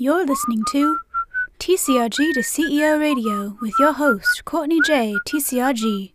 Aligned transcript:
You're 0.00 0.24
listening 0.24 0.62
to 0.70 1.00
TCRG 1.58 2.32
to 2.34 2.38
CEO 2.38 3.00
Radio 3.00 3.58
with 3.60 3.74
your 3.80 3.94
host, 3.94 4.44
Courtney 4.44 4.78
J. 4.86 5.16
TCRG. 5.26 6.12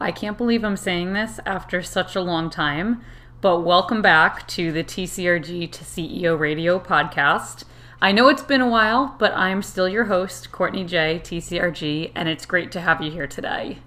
I 0.00 0.10
can't 0.10 0.38
believe 0.38 0.64
I'm 0.64 0.78
saying 0.78 1.12
this 1.12 1.38
after 1.44 1.82
such 1.82 2.16
a 2.16 2.22
long 2.22 2.48
time, 2.48 3.02
but 3.42 3.60
welcome 3.60 4.00
back 4.00 4.48
to 4.48 4.72
the 4.72 4.82
TCRG 4.82 5.70
to 5.72 5.84
CEO 5.84 6.38
Radio 6.38 6.78
podcast. 6.78 7.64
I 8.00 8.12
know 8.12 8.28
it's 8.28 8.42
been 8.42 8.62
a 8.62 8.70
while, 8.70 9.14
but 9.18 9.34
I'm 9.34 9.60
still 9.60 9.90
your 9.90 10.04
host, 10.04 10.50
Courtney 10.50 10.84
J. 10.84 11.20
TCRG, 11.22 12.12
and 12.14 12.30
it's 12.30 12.46
great 12.46 12.72
to 12.72 12.80
have 12.80 13.02
you 13.02 13.10
here 13.10 13.26
today. 13.26 13.80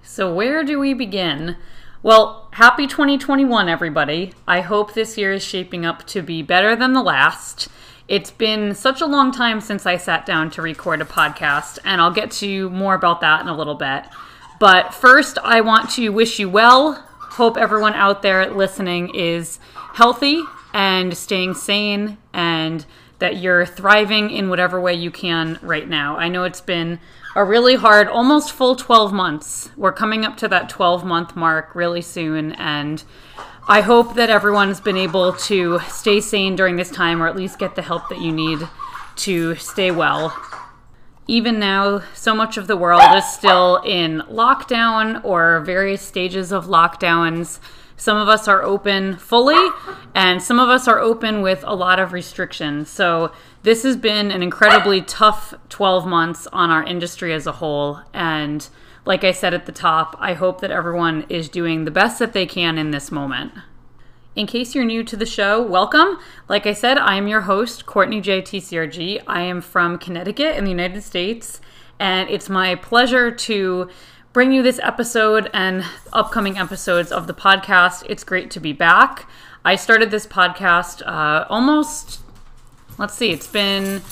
So, 0.00 0.32
where 0.32 0.64
do 0.64 0.78
we 0.78 0.94
begin? 0.94 1.58
Well, 2.02 2.48
happy 2.52 2.86
2021, 2.86 3.68
everybody. 3.68 4.32
I 4.48 4.62
hope 4.62 4.94
this 4.94 5.18
year 5.18 5.30
is 5.34 5.44
shaping 5.44 5.84
up 5.84 6.06
to 6.06 6.22
be 6.22 6.40
better 6.40 6.74
than 6.74 6.94
the 6.94 7.02
last. 7.02 7.68
It's 8.10 8.32
been 8.32 8.74
such 8.74 9.00
a 9.00 9.06
long 9.06 9.30
time 9.30 9.60
since 9.60 9.86
I 9.86 9.96
sat 9.96 10.26
down 10.26 10.50
to 10.50 10.62
record 10.62 11.00
a 11.00 11.04
podcast, 11.04 11.78
and 11.84 12.00
I'll 12.00 12.10
get 12.10 12.32
to 12.32 12.68
more 12.70 12.96
about 12.96 13.20
that 13.20 13.40
in 13.40 13.46
a 13.46 13.56
little 13.56 13.76
bit. 13.76 14.02
But 14.58 14.92
first, 14.92 15.38
I 15.44 15.60
want 15.60 15.90
to 15.90 16.08
wish 16.08 16.40
you 16.40 16.48
well. 16.48 16.94
Hope 17.20 17.56
everyone 17.56 17.94
out 17.94 18.22
there 18.22 18.50
listening 18.50 19.14
is 19.14 19.60
healthy 19.94 20.42
and 20.74 21.16
staying 21.16 21.54
sane 21.54 22.18
and 22.32 22.84
that 23.20 23.36
you're 23.36 23.64
thriving 23.64 24.30
in 24.32 24.48
whatever 24.48 24.80
way 24.80 24.94
you 24.94 25.12
can 25.12 25.60
right 25.62 25.88
now. 25.88 26.16
I 26.16 26.26
know 26.26 26.42
it's 26.42 26.60
been 26.60 26.98
a 27.36 27.44
really 27.44 27.76
hard, 27.76 28.08
almost 28.08 28.50
full 28.50 28.74
12 28.74 29.12
months. 29.12 29.70
We're 29.76 29.92
coming 29.92 30.24
up 30.24 30.36
to 30.38 30.48
that 30.48 30.68
12 30.68 31.04
month 31.04 31.36
mark 31.36 31.76
really 31.76 32.02
soon, 32.02 32.54
and 32.54 33.04
I 33.68 33.82
hope 33.82 34.14
that 34.14 34.30
everyone's 34.30 34.80
been 34.80 34.96
able 34.96 35.32
to 35.32 35.78
stay 35.88 36.20
sane 36.20 36.56
during 36.56 36.76
this 36.76 36.90
time 36.90 37.22
or 37.22 37.28
at 37.28 37.36
least 37.36 37.58
get 37.58 37.76
the 37.76 37.82
help 37.82 38.08
that 38.08 38.20
you 38.20 38.32
need 38.32 38.66
to 39.16 39.54
stay 39.56 39.90
well. 39.90 40.36
Even 41.26 41.60
now, 41.60 42.02
so 42.14 42.34
much 42.34 42.56
of 42.56 42.66
the 42.66 42.76
world 42.76 43.02
is 43.14 43.24
still 43.24 43.76
in 43.84 44.22
lockdown 44.22 45.24
or 45.24 45.60
various 45.60 46.02
stages 46.02 46.50
of 46.50 46.66
lockdowns. 46.66 47.60
Some 47.96 48.16
of 48.16 48.28
us 48.28 48.48
are 48.48 48.62
open 48.62 49.16
fully, 49.16 49.70
and 50.14 50.42
some 50.42 50.58
of 50.58 50.70
us 50.70 50.88
are 50.88 50.98
open 50.98 51.42
with 51.42 51.62
a 51.64 51.74
lot 51.74 52.00
of 52.00 52.12
restrictions. 52.12 52.88
So, 52.88 53.30
this 53.62 53.82
has 53.82 53.96
been 53.96 54.30
an 54.30 54.42
incredibly 54.42 55.02
tough 55.02 55.52
12 55.68 56.06
months 56.06 56.46
on 56.46 56.70
our 56.70 56.82
industry 56.82 57.34
as 57.34 57.46
a 57.46 57.52
whole. 57.52 58.00
And 58.14 58.66
like 59.04 59.24
I 59.24 59.32
said 59.32 59.54
at 59.54 59.66
the 59.66 59.72
top, 59.72 60.16
I 60.18 60.34
hope 60.34 60.60
that 60.60 60.70
everyone 60.70 61.24
is 61.28 61.48
doing 61.48 61.84
the 61.84 61.90
best 61.90 62.18
that 62.18 62.32
they 62.32 62.46
can 62.46 62.78
in 62.78 62.90
this 62.90 63.10
moment. 63.10 63.52
In 64.36 64.46
case 64.46 64.74
you're 64.74 64.84
new 64.84 65.02
to 65.04 65.16
the 65.16 65.26
show, 65.26 65.60
welcome. 65.60 66.18
Like 66.48 66.66
I 66.66 66.72
said, 66.72 66.98
I 66.98 67.16
am 67.16 67.26
your 67.26 67.42
host, 67.42 67.84
Courtney 67.84 68.20
J. 68.20 68.40
TCRG. 68.40 69.22
I 69.26 69.42
am 69.42 69.60
from 69.60 69.98
Connecticut 69.98 70.56
in 70.56 70.64
the 70.64 70.70
United 70.70 71.02
States, 71.02 71.60
and 71.98 72.30
it's 72.30 72.48
my 72.48 72.76
pleasure 72.76 73.30
to 73.32 73.90
bring 74.32 74.52
you 74.52 74.62
this 74.62 74.78
episode 74.84 75.50
and 75.52 75.84
upcoming 76.12 76.56
episodes 76.56 77.10
of 77.10 77.26
the 77.26 77.34
podcast. 77.34 78.04
It's 78.08 78.22
great 78.22 78.50
to 78.52 78.60
be 78.60 78.72
back. 78.72 79.28
I 79.64 79.74
started 79.74 80.12
this 80.12 80.26
podcast 80.26 81.02
uh, 81.04 81.44
almost 81.48 82.20
let's 82.98 83.14
see, 83.14 83.30
it's 83.30 83.46
been 83.46 84.02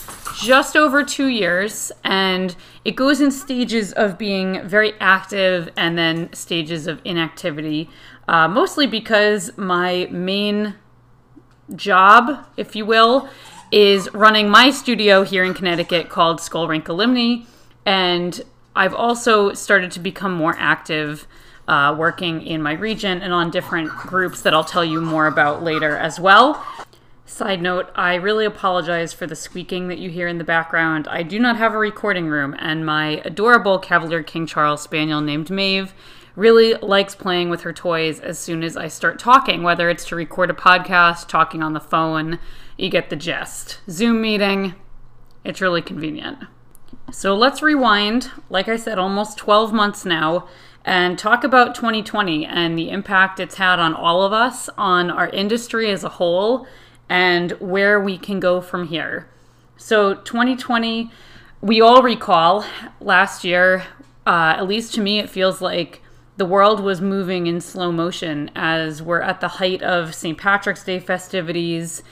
just 0.40 0.76
over 0.76 1.04
two 1.04 1.26
years, 1.26 1.92
and 2.04 2.54
it 2.84 2.96
goes 2.96 3.20
in 3.20 3.30
stages 3.30 3.92
of 3.92 4.16
being 4.16 4.66
very 4.66 4.92
active 5.00 5.70
and 5.76 5.98
then 5.98 6.32
stages 6.32 6.86
of 6.86 7.00
inactivity, 7.04 7.90
uh, 8.28 8.48
mostly 8.48 8.86
because 8.86 9.56
my 9.58 10.06
main 10.10 10.74
job, 11.74 12.46
if 12.56 12.76
you 12.76 12.86
will, 12.86 13.28
is 13.70 14.08
running 14.14 14.48
my 14.48 14.70
studio 14.70 15.22
here 15.22 15.44
in 15.44 15.52
Connecticut 15.52 16.08
called 16.08 16.38
Scoil 16.40 16.68
Rince 16.68 16.88
Elimni, 16.88 17.44
and 17.84 18.40
I've 18.74 18.94
also 18.94 19.52
started 19.52 19.90
to 19.92 20.00
become 20.00 20.32
more 20.32 20.54
active. 20.58 21.26
Uh, 21.66 21.94
working 21.94 22.40
in 22.46 22.62
my 22.62 22.72
region 22.72 23.20
and 23.20 23.30
on 23.30 23.50
different 23.50 23.90
groups 23.90 24.40
that 24.40 24.54
I'll 24.54 24.64
tell 24.64 24.86
you 24.86 25.02
more 25.02 25.26
about 25.26 25.62
later 25.62 25.98
as 25.98 26.18
well. 26.18 26.64
Side 27.28 27.60
note, 27.60 27.90
I 27.94 28.14
really 28.14 28.46
apologize 28.46 29.12
for 29.12 29.26
the 29.26 29.36
squeaking 29.36 29.88
that 29.88 29.98
you 29.98 30.08
hear 30.08 30.28
in 30.28 30.38
the 30.38 30.44
background. 30.44 31.06
I 31.08 31.22
do 31.22 31.38
not 31.38 31.58
have 31.58 31.74
a 31.74 31.78
recording 31.78 32.26
room, 32.26 32.56
and 32.58 32.86
my 32.86 33.20
adorable 33.22 33.78
Cavalier 33.78 34.22
King 34.22 34.46
Charles 34.46 34.82
Spaniel 34.82 35.20
named 35.20 35.50
Maeve 35.50 35.92
really 36.34 36.72
likes 36.74 37.14
playing 37.14 37.50
with 37.50 37.60
her 37.60 37.72
toys 37.72 38.18
as 38.18 38.38
soon 38.38 38.62
as 38.62 38.78
I 38.78 38.88
start 38.88 39.18
talking, 39.18 39.62
whether 39.62 39.90
it's 39.90 40.06
to 40.06 40.16
record 40.16 40.48
a 40.48 40.54
podcast, 40.54 41.28
talking 41.28 41.62
on 41.62 41.74
the 41.74 41.80
phone, 41.80 42.38
you 42.78 42.88
get 42.88 43.10
the 43.10 43.14
gist. 43.14 43.80
Zoom 43.90 44.22
meeting, 44.22 44.74
it's 45.44 45.60
really 45.60 45.82
convenient. 45.82 46.38
So 47.12 47.36
let's 47.36 47.60
rewind, 47.60 48.30
like 48.48 48.68
I 48.68 48.76
said, 48.76 48.98
almost 48.98 49.36
12 49.36 49.70
months 49.70 50.06
now, 50.06 50.48
and 50.82 51.18
talk 51.18 51.44
about 51.44 51.74
2020 51.74 52.46
and 52.46 52.78
the 52.78 52.88
impact 52.88 53.38
it's 53.38 53.56
had 53.56 53.78
on 53.78 53.92
all 53.92 54.22
of 54.22 54.32
us, 54.32 54.70
on 54.78 55.10
our 55.10 55.28
industry 55.28 55.90
as 55.90 56.02
a 56.02 56.08
whole 56.08 56.66
and 57.08 57.52
where 57.52 58.00
we 58.00 58.18
can 58.18 58.40
go 58.40 58.60
from 58.60 58.88
here. 58.88 59.28
So, 59.76 60.14
2020, 60.14 61.10
we 61.60 61.80
all 61.80 62.02
recall 62.02 62.64
last 63.00 63.44
year, 63.44 63.84
uh, 64.26 64.54
at 64.56 64.68
least 64.68 64.94
to 64.94 65.00
me, 65.00 65.18
it 65.18 65.30
feels 65.30 65.60
like 65.60 66.02
the 66.36 66.46
world 66.46 66.80
was 66.80 67.00
moving 67.00 67.46
in 67.46 67.60
slow 67.60 67.90
motion 67.90 68.50
as 68.54 69.02
we're 69.02 69.20
at 69.20 69.40
the 69.40 69.48
height 69.48 69.82
of 69.82 70.14
St. 70.14 70.38
Patrick's 70.38 70.84
Day 70.84 71.00
festivities, 71.00 72.02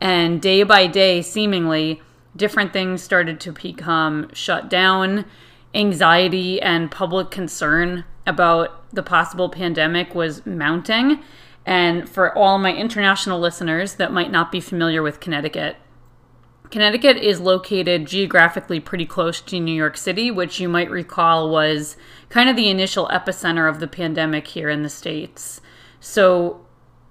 and 0.00 0.42
day 0.42 0.62
by 0.62 0.86
day, 0.86 1.22
seemingly, 1.22 2.02
different 2.34 2.72
things 2.72 3.02
started 3.02 3.40
to 3.40 3.52
become 3.52 4.28
shut 4.32 4.68
down. 4.68 5.24
Anxiety 5.74 6.60
and 6.60 6.90
public 6.90 7.30
concern 7.30 8.04
about 8.26 8.92
the 8.92 9.02
possible 9.02 9.48
pandemic 9.48 10.14
was 10.14 10.44
mounting. 10.44 11.20
And 11.66 12.08
for 12.08 12.36
all 12.38 12.58
my 12.58 12.72
international 12.72 13.40
listeners 13.40 13.96
that 13.96 14.12
might 14.12 14.30
not 14.30 14.52
be 14.52 14.60
familiar 14.60 15.02
with 15.02 15.20
Connecticut, 15.20 15.76
Connecticut 16.70 17.16
is 17.16 17.40
located 17.40 18.06
geographically 18.06 18.80
pretty 18.80 19.06
close 19.06 19.40
to 19.40 19.60
New 19.60 19.74
York 19.74 19.96
City, 19.96 20.30
which 20.30 20.60
you 20.60 20.68
might 20.68 20.90
recall 20.90 21.50
was 21.50 21.96
kind 22.28 22.48
of 22.48 22.56
the 22.56 22.68
initial 22.68 23.08
epicenter 23.08 23.68
of 23.68 23.80
the 23.80 23.86
pandemic 23.86 24.48
here 24.48 24.68
in 24.68 24.82
the 24.82 24.88
States. 24.88 25.60
So, 26.00 26.64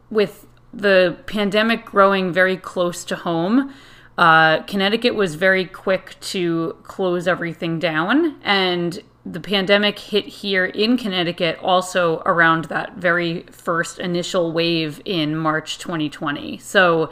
with 0.10 0.46
the 0.74 1.18
pandemic 1.26 1.86
growing 1.86 2.34
very 2.34 2.58
close 2.58 3.06
to 3.06 3.16
home, 3.16 3.74
uh, 4.18 4.64
Connecticut 4.64 5.16
was 5.16 5.36
very 5.36 5.66
quick 5.66 6.18
to 6.20 6.78
close 6.84 7.28
everything 7.28 7.80
down. 7.80 8.38
And 8.44 9.02
the 9.26 9.40
pandemic 9.40 9.98
hit 9.98 10.26
here 10.26 10.66
in 10.66 10.98
Connecticut 10.98 11.58
also 11.62 12.22
around 12.26 12.66
that 12.66 12.96
very 12.96 13.42
first 13.52 13.98
initial 13.98 14.52
wave 14.52 15.02
in 15.04 15.36
March 15.36 15.80
2020. 15.80 16.60
So 16.60 17.10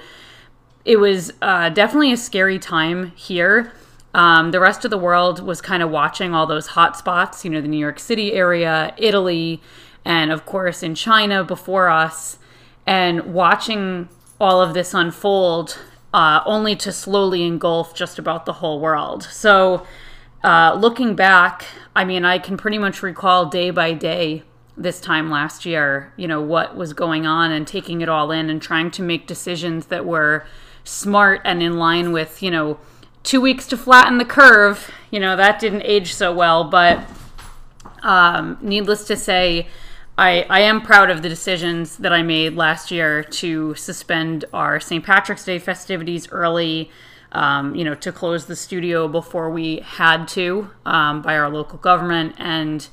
it 0.86 0.98
was 0.98 1.34
uh, 1.42 1.70
definitely 1.70 2.12
a 2.12 2.18
scary 2.18 2.60
time 2.60 3.14
here. 3.16 3.72
Um, 4.14 4.52
the 4.52 4.60
rest 4.60 4.86
of 4.86 4.92
the 4.92 4.98
world 4.98 5.42
was 5.42 5.60
kind 5.60 5.82
of 5.82 5.90
watching 5.90 6.36
all 6.36 6.46
those 6.46 6.68
hot 6.68 6.96
spots, 6.96 7.44
you 7.44 7.50
know, 7.50 7.62
the 7.62 7.68
New 7.68 7.80
York 7.80 8.00
City 8.00 8.34
area, 8.34 8.94
Italy, 8.98 9.60
and 10.06 10.32
of 10.32 10.46
course 10.46 10.84
in 10.84 10.94
China 10.94 11.44
before 11.44 11.90
us, 11.90 12.38
and 12.86 13.34
watching 13.34 14.08
all 14.40 14.62
of 14.62 14.76
this 14.76 14.94
unfold 14.94 15.80
uh, 16.14 16.42
only 16.46 16.76
to 16.76 16.92
slowly 16.92 17.42
engulf 17.42 17.96
just 17.96 18.20
about 18.20 18.46
the 18.46 18.54
whole 18.54 18.80
world. 18.80 19.24
So, 19.24 19.88
uh, 20.44 20.78
looking 20.80 21.16
back, 21.16 21.66
I 21.96 22.06
mean, 22.06 22.26
I 22.26 22.38
can 22.38 22.58
pretty 22.58 22.78
much 22.78 23.02
recall 23.02 23.46
day 23.46 23.70
by 23.70 23.94
day 23.94 24.44
this 24.76 25.00
time 25.00 25.30
last 25.30 25.66
year, 25.66 26.12
you 26.18 26.28
know, 26.28 26.42
what 26.42 26.76
was 26.76 26.94
going 26.94 27.26
on 27.26 27.52
and 27.52 27.68
taking 27.68 28.02
it 28.02 28.10
all 28.10 28.32
in 28.32 28.50
and 28.50 28.62
trying 28.62 28.92
to 28.92 29.02
make 29.04 29.28
decisions 29.28 29.88
that 29.88 30.06
were 30.06 30.46
smart 30.84 31.42
and 31.46 31.62
in 31.62 31.78
line 31.78 32.12
with, 32.12 32.42
you 32.42 32.52
know, 32.52 32.80
two 33.22 33.40
weeks 33.40 33.68
to 33.68 33.78
flatten 33.78 34.18
the 34.18 34.26
curve. 34.26 34.92
You 35.12 35.20
know, 35.20 35.36
that 35.36 35.60
didn't 35.60 35.84
age 35.84 36.14
so 36.14 36.34
well, 36.34 36.64
but 36.64 37.08
um, 38.02 38.58
needless 38.62 39.06
to 39.06 39.16
say, 39.16 39.68
I, 40.18 40.46
I 40.50 40.62
am 40.62 40.82
proud 40.82 41.10
of 41.10 41.22
the 41.22 41.30
decisions 41.30 41.98
that 41.98 42.14
I 42.14 42.22
made 42.22 42.56
last 42.56 42.92
year 42.92 43.24
to 43.24 43.74
suspend 43.76 44.46
our 44.54 44.80
St. 44.80 45.04
Patrick's 45.04 45.46
Day 45.46 45.58
festivities 45.58 46.28
early 46.32 46.92
um, 47.34 47.76
you 47.76 47.84
know, 47.84 47.96
to 47.96 48.12
close 48.12 48.46
the 48.46 48.56
studio 48.56 49.08
before 49.08 49.50
we 49.50 49.80
had 49.80 50.28
to 50.30 50.70
um, 50.86 51.22
by 51.22 51.36
our 51.36 51.50
local 51.50 51.80
government. 51.80 52.36
And 52.38 52.88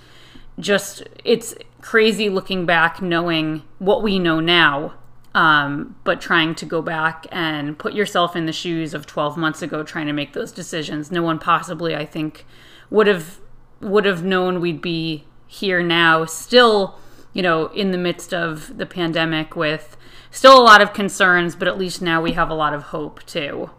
just, 0.59 1.03
it's 1.25 1.55
crazy 1.83 2.29
looking 2.29 2.67
back 2.67 3.01
knowing 3.01 3.63
what 3.79 4.03
we 4.03 4.19
know 4.19 4.41
now, 4.41 4.95
um, 5.35 5.97
but 6.05 6.21
trying 6.21 6.55
to 6.57 6.67
go 6.67 6.83
back 6.83 7.27
and 7.31 7.79
put 7.79 7.93
yourself 7.93 8.35
in 8.35 8.47
the 8.47 8.53
shoes 8.53 8.95
of 8.95 9.07
12 9.07 9.37
months 9.37 9.63
ago 9.63 9.83
trying 9.83 10.07
to 10.07 10.13
make 10.13 10.33
those 10.33 10.53
decisions. 10.53 11.11
No 11.11 11.23
one 11.23 11.39
possibly, 11.39 11.95
I 11.95 12.05
think, 12.05 12.47
would 12.89 13.07
have 13.07 13.39
would 13.81 14.05
have 14.05 14.23
known 14.23 14.61
we'd 14.61 14.83
be 14.83 15.25
here 15.47 15.83
now 15.83 16.25
still 16.27 16.99
you 17.33 17.43
know 17.43 17.69
in 17.69 17.93
the 17.93 17.99
midst 17.99 18.35
of 18.35 18.77
the 18.77 18.85
pandemic 18.85 19.57
with 19.57 19.97
still 20.31 20.61
a 20.61 20.63
lot 20.63 20.83
of 20.83 20.93
concerns 20.93 21.57
but 21.57 21.67
at 21.67 21.79
least 21.79 22.03
now 22.03 22.21
we 22.21 22.33
have 22.33 22.51
a 22.51 22.55
lot 22.55 22.75
of 22.75 22.83
hope 22.85 23.25
too 23.25 23.71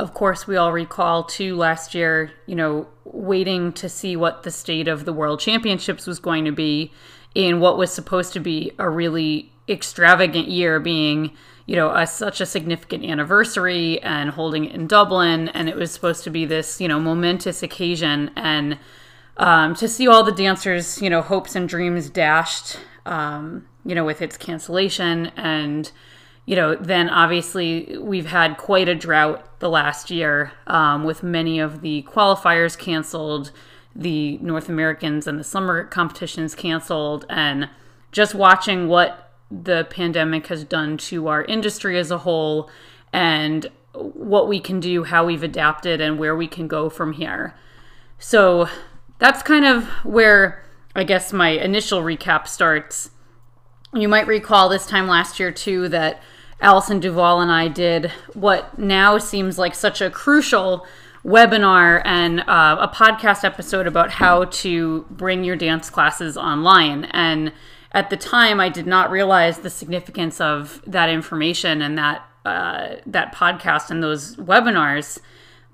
of 0.00 0.14
course, 0.14 0.46
we 0.46 0.56
all 0.56 0.72
recall 0.72 1.24
too 1.24 1.54
last 1.56 1.94
year, 1.94 2.32
you 2.46 2.54
know, 2.54 2.88
waiting 3.04 3.72
to 3.74 3.88
see 3.88 4.16
what 4.16 4.42
the 4.42 4.50
state 4.50 4.88
of 4.88 5.04
the 5.04 5.12
World 5.12 5.40
Championships 5.40 6.06
was 6.06 6.18
going 6.18 6.46
to 6.46 6.52
be 6.52 6.90
in 7.34 7.60
what 7.60 7.76
was 7.76 7.92
supposed 7.92 8.32
to 8.32 8.40
be 8.40 8.72
a 8.78 8.88
really 8.88 9.52
extravagant 9.68 10.48
year, 10.48 10.80
being, 10.80 11.32
you 11.66 11.76
know, 11.76 11.94
a, 11.94 12.06
such 12.06 12.40
a 12.40 12.46
significant 12.46 13.04
anniversary 13.04 14.00
and 14.02 14.30
holding 14.30 14.64
it 14.64 14.74
in 14.74 14.86
Dublin. 14.86 15.48
And 15.50 15.68
it 15.68 15.76
was 15.76 15.92
supposed 15.92 16.24
to 16.24 16.30
be 16.30 16.46
this, 16.46 16.80
you 16.80 16.88
know, 16.88 16.98
momentous 16.98 17.62
occasion. 17.62 18.30
And 18.36 18.78
um, 19.36 19.74
to 19.74 19.86
see 19.86 20.08
all 20.08 20.24
the 20.24 20.32
dancers, 20.32 21.02
you 21.02 21.10
know, 21.10 21.20
hopes 21.20 21.54
and 21.54 21.68
dreams 21.68 22.08
dashed, 22.08 22.78
um, 23.04 23.66
you 23.84 23.94
know, 23.94 24.04
with 24.04 24.22
its 24.22 24.36
cancellation 24.36 25.26
and, 25.36 25.92
you 26.46 26.56
know, 26.56 26.74
then 26.74 27.08
obviously 27.08 27.96
we've 27.98 28.26
had 28.26 28.56
quite 28.56 28.88
a 28.88 28.94
drought 28.94 29.60
the 29.60 29.68
last 29.68 30.10
year 30.10 30.52
um, 30.66 31.04
with 31.04 31.22
many 31.22 31.58
of 31.58 31.80
the 31.82 32.02
qualifiers 32.08 32.76
canceled, 32.76 33.52
the 33.94 34.38
North 34.38 34.68
Americans 34.68 35.26
and 35.26 35.38
the 35.38 35.44
summer 35.44 35.84
competitions 35.84 36.54
canceled, 36.54 37.26
and 37.28 37.68
just 38.12 38.34
watching 38.34 38.88
what 38.88 39.32
the 39.50 39.86
pandemic 39.90 40.46
has 40.46 40.64
done 40.64 40.96
to 40.96 41.28
our 41.28 41.44
industry 41.44 41.98
as 41.98 42.10
a 42.10 42.18
whole 42.18 42.70
and 43.12 43.66
what 43.92 44.48
we 44.48 44.60
can 44.60 44.80
do, 44.80 45.04
how 45.04 45.26
we've 45.26 45.42
adapted, 45.42 46.00
and 46.00 46.18
where 46.18 46.36
we 46.36 46.46
can 46.46 46.68
go 46.68 46.88
from 46.88 47.14
here. 47.14 47.54
So 48.18 48.68
that's 49.18 49.42
kind 49.42 49.64
of 49.64 49.86
where 50.04 50.64
I 50.94 51.04
guess 51.04 51.32
my 51.32 51.50
initial 51.50 52.02
recap 52.02 52.46
starts. 52.46 53.10
You 53.94 54.08
might 54.08 54.26
recall 54.28 54.68
this 54.68 54.86
time 54.86 55.08
last 55.08 55.40
year, 55.40 55.50
too, 55.50 55.88
that 55.88 56.22
Allison 56.60 57.00
Duval 57.00 57.40
and 57.40 57.50
I 57.50 57.66
did 57.68 58.12
what 58.34 58.78
now 58.78 59.18
seems 59.18 59.58
like 59.58 59.74
such 59.74 60.00
a 60.00 60.10
crucial 60.10 60.86
webinar 61.24 62.00
and 62.04 62.40
uh, 62.40 62.76
a 62.80 62.88
podcast 62.88 63.44
episode 63.44 63.86
about 63.86 64.10
how 64.10 64.44
to 64.44 65.06
bring 65.10 65.42
your 65.42 65.56
dance 65.56 65.90
classes 65.90 66.36
online. 66.36 67.06
And 67.06 67.52
at 67.92 68.10
the 68.10 68.16
time, 68.16 68.60
I 68.60 68.68
did 68.68 68.86
not 68.86 69.10
realize 69.10 69.58
the 69.58 69.70
significance 69.70 70.40
of 70.40 70.82
that 70.86 71.08
information 71.08 71.82
and 71.82 71.98
that 71.98 72.24
uh, 72.44 72.96
that 73.04 73.34
podcast 73.34 73.90
and 73.90 74.02
those 74.02 74.36
webinars. 74.36 75.18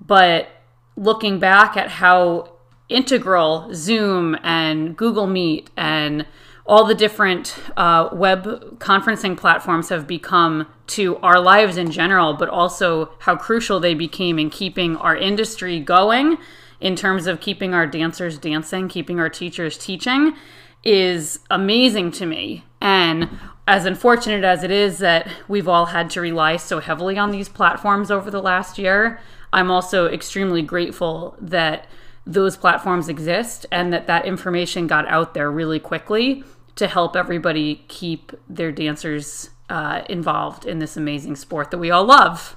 But 0.01 0.49
looking 0.97 1.39
back 1.39 1.77
at 1.77 1.89
how 1.89 2.51
integral 2.89 3.69
Zoom 3.73 4.37
and 4.43 4.97
Google 4.97 5.27
Meet 5.27 5.69
and 5.77 6.25
all 6.67 6.83
the 6.83 6.95
different 6.95 7.57
uh, 7.77 8.09
web 8.11 8.77
conferencing 8.79 9.37
platforms 9.37 9.87
have 9.89 10.05
become 10.05 10.67
to 10.85 11.15
our 11.17 11.39
lives 11.39 11.77
in 11.77 11.91
general, 11.91 12.33
but 12.33 12.49
also 12.49 13.09
how 13.19 13.35
crucial 13.37 13.79
they 13.79 13.93
became 13.93 14.37
in 14.37 14.49
keeping 14.49 14.97
our 14.97 15.15
industry 15.15 15.79
going 15.79 16.37
in 16.79 16.95
terms 16.95 17.25
of 17.25 17.39
keeping 17.39 17.73
our 17.73 17.87
dancers 17.87 18.37
dancing, 18.37 18.89
keeping 18.89 19.19
our 19.19 19.29
teachers 19.29 19.77
teaching, 19.77 20.35
is 20.83 21.39
amazing 21.49 22.11
to 22.11 22.25
me. 22.25 22.63
And 22.81 23.29
as 23.67 23.85
unfortunate 23.85 24.43
as 24.43 24.63
it 24.63 24.71
is 24.71 24.99
that 24.99 25.27
we've 25.47 25.67
all 25.67 25.87
had 25.87 26.09
to 26.11 26.21
rely 26.21 26.57
so 26.57 26.79
heavily 26.79 27.17
on 27.17 27.31
these 27.31 27.49
platforms 27.49 28.11
over 28.11 28.29
the 28.29 28.41
last 28.41 28.77
year, 28.77 29.19
I'm 29.53 29.71
also 29.71 30.07
extremely 30.07 30.61
grateful 30.61 31.35
that 31.39 31.87
those 32.25 32.57
platforms 32.57 33.07
exist 33.07 33.65
and 33.71 33.93
that 33.93 34.07
that 34.07 34.25
information 34.25 34.85
got 34.85 35.07
out 35.07 35.33
there 35.33 35.49
really 35.49 35.79
quickly 35.79 36.43
to 36.77 36.87
help 36.87 37.15
everybody 37.15 37.83
keep 37.87 38.31
their 38.47 38.71
dancers 38.71 39.49
uh, 39.69 40.03
involved 40.09 40.65
in 40.65 40.79
this 40.79 40.95
amazing 40.95 41.35
sport 41.35 41.71
that 41.71 41.77
we 41.77 41.91
all 41.91 42.05
love. 42.05 42.55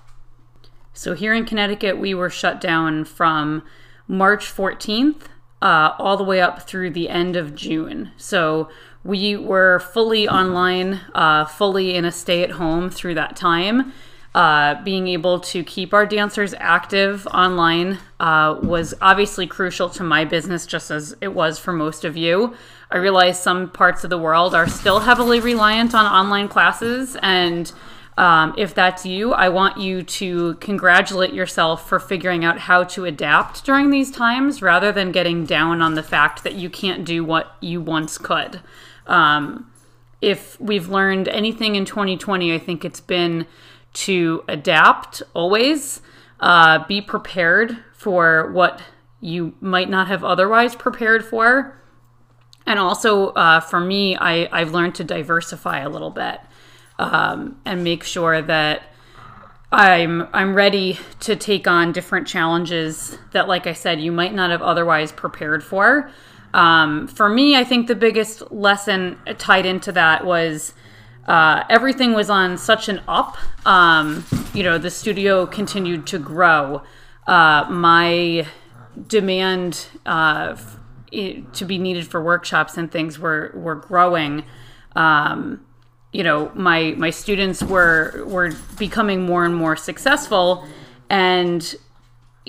So, 0.92 1.14
here 1.14 1.34
in 1.34 1.44
Connecticut, 1.44 1.98
we 1.98 2.14
were 2.14 2.30
shut 2.30 2.60
down 2.60 3.04
from 3.04 3.62
March 4.06 4.46
14th 4.46 5.22
uh, 5.62 5.94
all 5.98 6.16
the 6.16 6.24
way 6.24 6.40
up 6.40 6.62
through 6.62 6.90
the 6.90 7.08
end 7.08 7.36
of 7.36 7.54
June. 7.54 8.12
So, 8.16 8.68
we 9.02 9.36
were 9.36 9.78
fully 9.78 10.28
online, 10.28 11.00
uh, 11.14 11.46
fully 11.46 11.94
in 11.94 12.04
a 12.04 12.12
stay 12.12 12.42
at 12.42 12.52
home 12.52 12.90
through 12.90 13.14
that 13.14 13.34
time. 13.34 13.92
Uh, 14.32 14.80
being 14.84 15.08
able 15.08 15.40
to 15.40 15.64
keep 15.64 15.92
our 15.92 16.06
dancers 16.06 16.54
active 16.58 17.26
online 17.28 17.98
uh, 18.20 18.56
was 18.62 18.94
obviously 19.02 19.44
crucial 19.44 19.90
to 19.90 20.04
my 20.04 20.24
business, 20.24 20.66
just 20.66 20.88
as 20.92 21.16
it 21.20 21.34
was 21.34 21.58
for 21.58 21.72
most 21.72 22.04
of 22.04 22.16
you. 22.16 22.54
I 22.92 22.98
realize 22.98 23.42
some 23.42 23.70
parts 23.70 24.04
of 24.04 24.10
the 24.10 24.18
world 24.18 24.54
are 24.54 24.68
still 24.68 25.00
heavily 25.00 25.40
reliant 25.40 25.96
on 25.96 26.06
online 26.06 26.46
classes. 26.46 27.16
And 27.22 27.72
um, 28.16 28.54
if 28.56 28.72
that's 28.72 29.04
you, 29.04 29.32
I 29.32 29.48
want 29.48 29.78
you 29.78 30.02
to 30.02 30.54
congratulate 30.54 31.32
yourself 31.32 31.88
for 31.88 31.98
figuring 31.98 32.44
out 32.44 32.58
how 32.58 32.84
to 32.84 33.06
adapt 33.06 33.64
during 33.64 33.90
these 33.90 34.12
times 34.12 34.62
rather 34.62 34.92
than 34.92 35.10
getting 35.10 35.44
down 35.44 35.82
on 35.82 35.94
the 35.94 36.02
fact 36.04 36.44
that 36.44 36.54
you 36.54 36.70
can't 36.70 37.04
do 37.04 37.24
what 37.24 37.56
you 37.60 37.80
once 37.80 38.16
could. 38.16 38.60
Um, 39.08 39.72
if 40.20 40.60
we've 40.60 40.88
learned 40.88 41.28
anything 41.28 41.76
in 41.76 41.84
2020, 41.84 42.54
I 42.54 42.58
think 42.58 42.84
it's 42.84 43.00
been 43.00 43.46
to 43.92 44.44
adapt 44.48 45.22
always, 45.34 46.00
uh, 46.40 46.86
be 46.86 47.00
prepared 47.00 47.76
for 47.92 48.50
what 48.52 48.82
you 49.20 49.54
might 49.60 49.90
not 49.90 50.08
have 50.08 50.24
otherwise 50.24 50.74
prepared 50.74 51.24
for. 51.24 51.76
And 52.66 52.78
also, 52.78 53.28
uh, 53.28 53.60
for 53.60 53.80
me, 53.80 54.16
I, 54.16 54.48
I've 54.52 54.72
learned 54.72 54.94
to 54.96 55.04
diversify 55.04 55.80
a 55.80 55.88
little 55.88 56.10
bit 56.10 56.40
um, 56.98 57.60
and 57.64 57.82
make 57.82 58.04
sure 58.04 58.40
that 58.42 58.82
I'm 59.72 60.28
I'm 60.32 60.54
ready 60.54 60.98
to 61.20 61.36
take 61.36 61.68
on 61.68 61.92
different 61.92 62.26
challenges 62.26 63.16
that, 63.32 63.46
like 63.46 63.66
I 63.66 63.72
said, 63.72 64.00
you 64.00 64.10
might 64.10 64.34
not 64.34 64.50
have 64.50 64.62
otherwise 64.62 65.12
prepared 65.12 65.62
for. 65.62 66.10
Um, 66.52 67.06
for 67.06 67.28
me, 67.28 67.56
I 67.56 67.62
think 67.62 67.86
the 67.86 67.94
biggest 67.94 68.50
lesson 68.50 69.16
tied 69.38 69.66
into 69.66 69.92
that 69.92 70.26
was 70.26 70.74
uh, 71.26 71.64
everything 71.68 72.12
was 72.12 72.30
on 72.30 72.58
such 72.58 72.88
an 72.88 73.00
up. 73.06 73.36
Um, 73.66 74.24
you 74.54 74.62
know, 74.62 74.78
the 74.78 74.90
studio 74.90 75.46
continued 75.46 76.06
to 76.08 76.18
grow. 76.18 76.82
Uh, 77.26 77.66
my 77.70 78.46
demand 79.06 79.86
uh, 80.06 80.56
to 81.10 81.64
be 81.64 81.78
needed 81.78 82.06
for 82.06 82.22
workshops 82.22 82.76
and 82.76 82.90
things 82.90 83.18
were 83.18 83.52
were 83.54 83.76
growing. 83.76 84.44
Um, 84.96 85.64
you 86.12 86.24
know, 86.24 86.50
my 86.54 86.94
my 86.96 87.10
students 87.10 87.62
were 87.62 88.24
were 88.26 88.52
becoming 88.78 89.22
more 89.22 89.44
and 89.44 89.54
more 89.54 89.76
successful, 89.76 90.66
and 91.08 91.76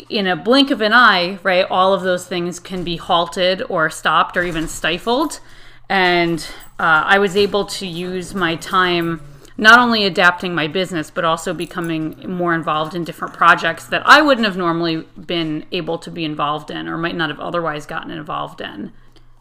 in 0.10 0.26
a 0.28 0.36
blink 0.36 0.72
of 0.72 0.82
an 0.82 0.94
eye, 0.94 1.38
right, 1.44 1.66
all 1.70 1.94
of 1.94 2.02
those 2.02 2.26
things 2.26 2.60
can 2.60 2.84
be 2.84 2.96
halted 2.98 3.62
or 3.70 3.90
stopped 3.90 4.38
or 4.38 4.44
even 4.44 4.68
stifled. 4.68 5.40
And 5.90 6.46
uh, 6.82 7.04
I 7.06 7.20
was 7.20 7.38
able 7.38 7.66
to 7.66 7.86
use 7.86 8.34
my 8.34 8.56
time 8.56 9.22
not 9.56 9.78
only 9.78 10.04
adapting 10.04 10.56
my 10.56 10.68
business, 10.68 11.12
but 11.12 11.24
also 11.24 11.54
becoming 11.54 12.16
more 12.28 12.56
involved 12.56 12.96
in 12.96 13.04
different 13.04 13.36
projects 13.36 13.86
that 13.86 14.02
I 14.04 14.24
wouldn't 14.24 14.48
have 14.48 14.58
normally 14.58 15.06
been 15.28 15.68
able 15.72 16.00
to 16.00 16.10
be 16.10 16.26
involved 16.26 16.72
in 16.72 16.88
or 16.88 16.98
might 16.98 17.16
not 17.16 17.30
have 17.30 17.40
otherwise 17.40 17.86
gotten 17.86 18.10
involved 18.10 18.62
in. 18.62 18.92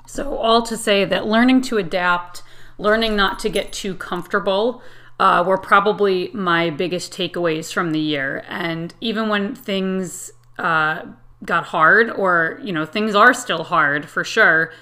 So, 0.07 0.37
all 0.37 0.61
to 0.65 0.77
say 0.77 1.07
that 1.07 1.27
learning 1.27 1.63
to 1.63 1.79
adapt, 1.79 2.43
learning 2.77 3.17
not 3.17 3.39
to 3.39 3.49
get 3.49 3.73
too 3.73 3.95
comfortable, 3.95 4.83
uh, 5.19 5.43
were 5.47 5.57
probably 5.57 6.29
my 6.35 6.69
biggest 6.69 7.11
takeaways 7.11 7.73
from 7.73 7.93
the 7.93 8.01
year. 8.01 8.45
And 8.49 8.93
even 9.01 9.31
when 9.31 9.55
things 9.55 10.31
uh, 10.59 11.07
got 11.43 11.65
hard, 11.65 12.11
or, 12.11 12.61
you 12.63 12.75
know, 12.75 12.85
things 12.85 13.15
are 13.15 13.33
still 13.33 13.65
hard 13.65 14.11
for 14.11 14.25
sure 14.25 14.73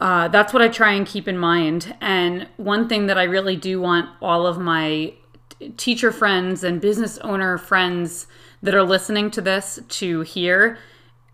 uh, 0.00 0.28
that's 0.28 0.52
what 0.52 0.62
I 0.62 0.68
try 0.68 0.92
and 0.92 1.06
keep 1.06 1.28
in 1.28 1.38
mind. 1.38 1.96
And 2.00 2.48
one 2.56 2.88
thing 2.88 3.06
that 3.06 3.18
I 3.18 3.24
really 3.24 3.56
do 3.56 3.80
want 3.80 4.08
all 4.20 4.46
of 4.46 4.58
my 4.58 5.14
teacher 5.76 6.10
friends 6.10 6.64
and 6.64 6.80
business 6.80 7.18
owner 7.18 7.58
friends 7.58 8.26
that 8.62 8.74
are 8.74 8.82
listening 8.82 9.30
to 9.32 9.40
this 9.40 9.78
to 9.88 10.22
hear 10.22 10.78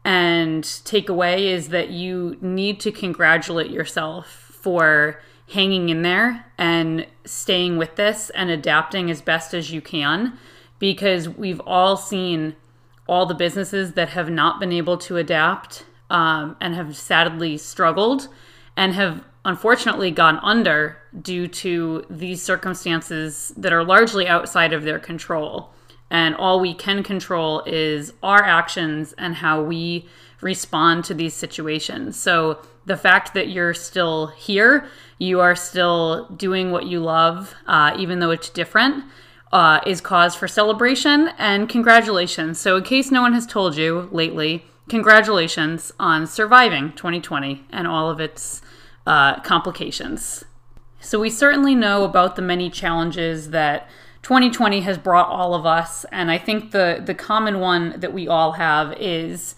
and 0.04 0.64
take 0.84 1.08
away 1.08 1.48
is 1.48 1.68
that 1.68 1.90
you 1.90 2.36
need 2.40 2.80
to 2.80 2.92
congratulate 2.92 3.70
yourself 3.70 4.26
for 4.28 5.20
hanging 5.52 5.88
in 5.88 6.02
there 6.02 6.46
and 6.58 7.06
staying 7.24 7.76
with 7.76 7.96
this 7.96 8.30
and 8.30 8.50
adapting 8.50 9.10
as 9.10 9.20
best 9.20 9.52
as 9.52 9.70
you 9.72 9.80
can 9.80 10.38
because 10.78 11.28
we've 11.28 11.60
all 11.66 11.96
seen 11.96 12.54
all 13.08 13.26
the 13.26 13.34
businesses 13.34 13.92
that 13.94 14.10
have 14.10 14.30
not 14.30 14.60
been 14.60 14.72
able 14.72 14.96
to 14.96 15.16
adapt 15.16 15.84
um, 16.08 16.56
and 16.60 16.74
have 16.74 16.96
sadly 16.96 17.58
struggled 17.58 18.28
and 18.80 18.94
have 18.94 19.22
unfortunately 19.44 20.10
gone 20.10 20.38
under 20.42 20.96
due 21.20 21.46
to 21.46 22.02
these 22.08 22.42
circumstances 22.42 23.52
that 23.54 23.74
are 23.74 23.84
largely 23.84 24.26
outside 24.26 24.72
of 24.72 24.84
their 24.84 24.98
control. 24.98 25.70
And 26.10 26.34
all 26.34 26.60
we 26.60 26.72
can 26.72 27.02
control 27.02 27.62
is 27.66 28.14
our 28.22 28.42
actions 28.42 29.12
and 29.18 29.34
how 29.34 29.62
we 29.62 30.08
respond 30.40 31.04
to 31.04 31.12
these 31.12 31.34
situations. 31.34 32.18
So 32.18 32.62
the 32.86 32.96
fact 32.96 33.34
that 33.34 33.50
you're 33.50 33.74
still 33.74 34.28
here, 34.28 34.86
you 35.18 35.40
are 35.40 35.54
still 35.54 36.30
doing 36.30 36.70
what 36.70 36.86
you 36.86 37.00
love, 37.00 37.54
uh, 37.66 37.94
even 37.98 38.18
though 38.20 38.30
it's 38.30 38.48
different, 38.48 39.04
uh, 39.52 39.80
is 39.86 40.00
cause 40.00 40.34
for 40.34 40.48
celebration 40.48 41.28
and 41.36 41.68
congratulations. 41.68 42.58
So, 42.58 42.76
in 42.76 42.84
case 42.84 43.10
no 43.10 43.20
one 43.20 43.34
has 43.34 43.46
told 43.46 43.76
you 43.76 44.08
lately, 44.10 44.64
congratulations 44.90 45.92
on 45.98 46.26
surviving 46.26 46.92
2020 46.92 47.64
and 47.70 47.86
all 47.86 48.10
of 48.10 48.20
its 48.20 48.60
uh, 49.06 49.40
complications. 49.40 50.44
So, 51.00 51.18
we 51.18 51.30
certainly 51.30 51.74
know 51.74 52.04
about 52.04 52.36
the 52.36 52.42
many 52.42 52.68
challenges 52.68 53.50
that 53.50 53.88
2020 54.22 54.82
has 54.82 54.98
brought 54.98 55.28
all 55.28 55.54
of 55.54 55.64
us, 55.64 56.04
and 56.12 56.30
I 56.30 56.36
think 56.36 56.72
the, 56.72 57.00
the 57.02 57.14
common 57.14 57.58
one 57.58 57.98
that 58.00 58.12
we 58.12 58.28
all 58.28 58.52
have 58.52 58.92
is 58.98 59.54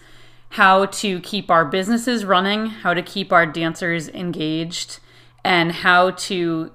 how 0.51 0.85
to 0.85 1.19
keep 1.19 1.51
our 1.51 1.65
businesses 1.65 2.23
running, 2.23 2.67
how 2.67 2.93
to 2.93 3.01
keep 3.01 3.33
our 3.33 3.45
dancers 3.45 4.07
engaged, 4.09 4.99
and 5.43 5.71
how 5.73 6.11
to 6.11 6.71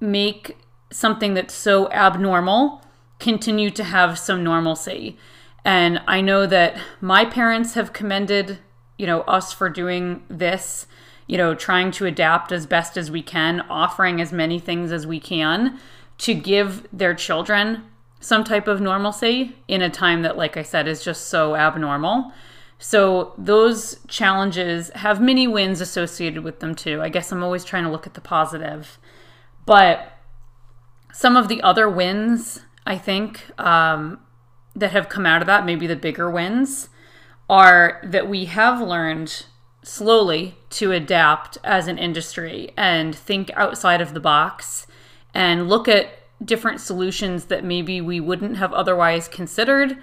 make 0.00 0.58
something 0.90 1.32
that's 1.32 1.54
so 1.54 1.90
abnormal 1.90 2.82
continue 3.18 3.70
to 3.70 3.84
have 3.84 4.18
some 4.18 4.44
normalcy. 4.44 5.16
And 5.64 6.00
I 6.06 6.20
know 6.20 6.46
that 6.46 6.76
my 7.00 7.24
parents 7.24 7.74
have 7.74 7.92
commended, 7.92 8.58
you 8.98 9.06
know, 9.06 9.22
us 9.22 9.52
for 9.52 9.70
doing 9.70 10.22
this, 10.28 10.86
you 11.26 11.38
know, 11.38 11.54
trying 11.54 11.90
to 11.92 12.06
adapt 12.06 12.52
as 12.52 12.66
best 12.66 12.96
as 12.96 13.10
we 13.10 13.22
can, 13.22 13.62
offering 13.62 14.20
as 14.20 14.32
many 14.32 14.58
things 14.58 14.92
as 14.92 15.06
we 15.06 15.18
can 15.18 15.78
to 16.18 16.34
give 16.34 16.86
their 16.92 17.14
children 17.14 17.84
some 18.20 18.44
type 18.44 18.68
of 18.68 18.80
normalcy 18.80 19.56
in 19.68 19.82
a 19.82 19.90
time 19.90 20.22
that, 20.22 20.36
like 20.36 20.56
I 20.56 20.62
said, 20.62 20.86
is 20.86 21.04
just 21.04 21.28
so 21.28 21.56
abnormal. 21.56 22.32
So 22.78 23.32
those 23.38 23.98
challenges 24.08 24.90
have 24.90 25.20
many 25.20 25.46
wins 25.46 25.80
associated 25.80 26.44
with 26.44 26.60
them 26.60 26.74
too. 26.74 27.00
I 27.00 27.08
guess 27.08 27.32
I'm 27.32 27.42
always 27.42 27.64
trying 27.64 27.84
to 27.84 27.90
look 27.90 28.06
at 28.06 28.14
the 28.14 28.20
positive. 28.20 28.98
But 29.66 30.12
some 31.12 31.36
of 31.36 31.48
the 31.48 31.62
other 31.62 31.88
wins, 31.88 32.60
I 32.86 32.98
think, 32.98 33.42
um, 33.58 34.20
that 34.74 34.92
have 34.92 35.08
come 35.08 35.26
out 35.26 35.42
of 35.42 35.46
that, 35.46 35.64
maybe 35.64 35.86
the 35.86 35.96
bigger 35.96 36.30
wins, 36.30 36.88
are 37.48 38.00
that 38.04 38.28
we 38.28 38.46
have 38.46 38.80
learned 38.80 39.46
slowly 39.82 40.56
to 40.70 40.92
adapt 40.92 41.58
as 41.62 41.86
an 41.86 41.98
industry 41.98 42.72
and 42.76 43.14
think 43.14 43.50
outside 43.54 44.00
of 44.00 44.14
the 44.14 44.20
box 44.20 44.86
and 45.34 45.68
look 45.68 45.86
at 45.86 46.08
different 46.44 46.80
solutions 46.80 47.46
that 47.46 47.64
maybe 47.64 48.00
we 48.00 48.18
wouldn't 48.18 48.56
have 48.56 48.72
otherwise 48.72 49.28
considered. 49.28 49.96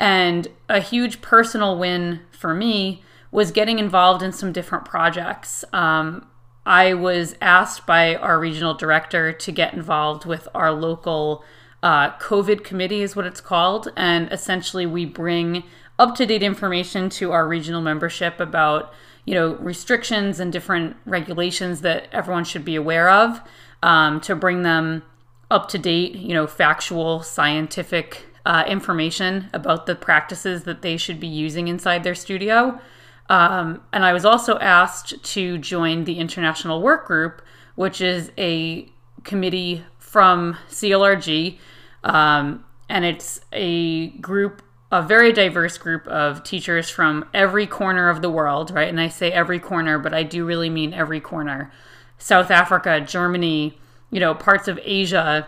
And 0.00 0.48
a 0.68 0.80
huge 0.80 1.20
personal 1.20 1.78
win 1.78 2.20
for 2.30 2.54
me 2.54 3.02
was 3.30 3.50
getting 3.52 3.78
involved 3.78 4.22
in 4.22 4.32
some 4.32 4.52
different 4.52 4.84
projects. 4.84 5.64
Um, 5.72 6.26
I 6.64 6.94
was 6.94 7.34
asked 7.40 7.86
by 7.86 8.14
our 8.14 8.38
regional 8.38 8.74
director 8.74 9.32
to 9.32 9.52
get 9.52 9.74
involved 9.74 10.24
with 10.24 10.48
our 10.54 10.72
local 10.72 11.44
uh, 11.82 12.10
COVID 12.18 12.64
committee, 12.64 13.02
is 13.02 13.14
what 13.14 13.26
it's 13.26 13.40
called. 13.40 13.92
And 13.96 14.30
essentially, 14.32 14.86
we 14.86 15.04
bring 15.04 15.64
up 15.98 16.14
to 16.16 16.26
date 16.26 16.42
information 16.42 17.08
to 17.10 17.32
our 17.32 17.46
regional 17.46 17.80
membership 17.80 18.40
about 18.40 18.92
you 19.24 19.34
know 19.34 19.54
restrictions 19.56 20.40
and 20.40 20.52
different 20.52 20.96
regulations 21.04 21.82
that 21.82 22.08
everyone 22.12 22.44
should 22.44 22.64
be 22.64 22.76
aware 22.76 23.10
of 23.10 23.40
um, 23.82 24.20
to 24.22 24.34
bring 24.34 24.62
them 24.62 25.02
up 25.50 25.68
to 25.68 25.78
date 25.78 26.14
you 26.14 26.32
know 26.32 26.46
factual 26.46 27.22
scientific 27.22 28.24
uh, 28.46 28.64
information 28.66 29.50
about 29.52 29.84
the 29.86 29.94
practices 29.94 30.62
that 30.62 30.80
they 30.80 30.96
should 30.96 31.20
be 31.20 31.26
using 31.26 31.68
inside 31.68 32.04
their 32.04 32.14
studio 32.14 32.80
um, 33.28 33.82
and 33.92 34.04
I 34.04 34.12
was 34.12 34.24
also 34.24 34.58
asked 34.58 35.22
to 35.22 35.58
join 35.58 36.04
the 36.04 36.18
International 36.18 36.80
Work 36.80 37.06
Group, 37.06 37.42
which 37.74 38.00
is 38.00 38.32
a 38.38 38.90
committee 39.24 39.84
from 40.08 40.56
CLRG. 40.70 41.58
Um, 42.02 42.64
and 42.88 43.04
it's 43.04 43.42
a 43.52 44.08
group, 44.08 44.62
a 44.90 45.02
very 45.02 45.32
diverse 45.32 45.76
group 45.76 46.06
of 46.06 46.42
teachers 46.42 46.88
from 46.88 47.28
every 47.34 47.66
corner 47.66 48.08
of 48.08 48.22
the 48.22 48.30
world, 48.30 48.70
right? 48.70 48.88
And 48.88 48.98
I 48.98 49.08
say 49.08 49.30
every 49.30 49.60
corner, 49.60 49.98
but 49.98 50.14
I 50.14 50.22
do 50.22 50.46
really 50.46 50.70
mean 50.70 50.94
every 50.94 51.20
corner. 51.20 51.70
South 52.16 52.50
Africa, 52.50 53.02
Germany, 53.02 53.78
you 54.10 54.18
know, 54.18 54.34
parts 54.34 54.66
of 54.66 54.80
Asia, 54.82 55.46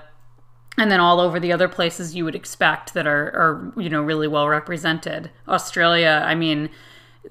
and 0.76 0.90
then 0.90 1.00
all 1.00 1.20
over 1.20 1.40
the 1.40 1.52
other 1.52 1.68
places 1.68 2.14
you 2.14 2.26
would 2.26 2.34
expect 2.34 2.92
that 2.92 3.06
are, 3.06 3.28
are 3.28 3.72
you 3.80 3.88
know, 3.88 4.02
really 4.02 4.28
well 4.28 4.46
represented. 4.46 5.30
Australia, 5.48 6.22
I 6.24 6.34
mean, 6.34 6.68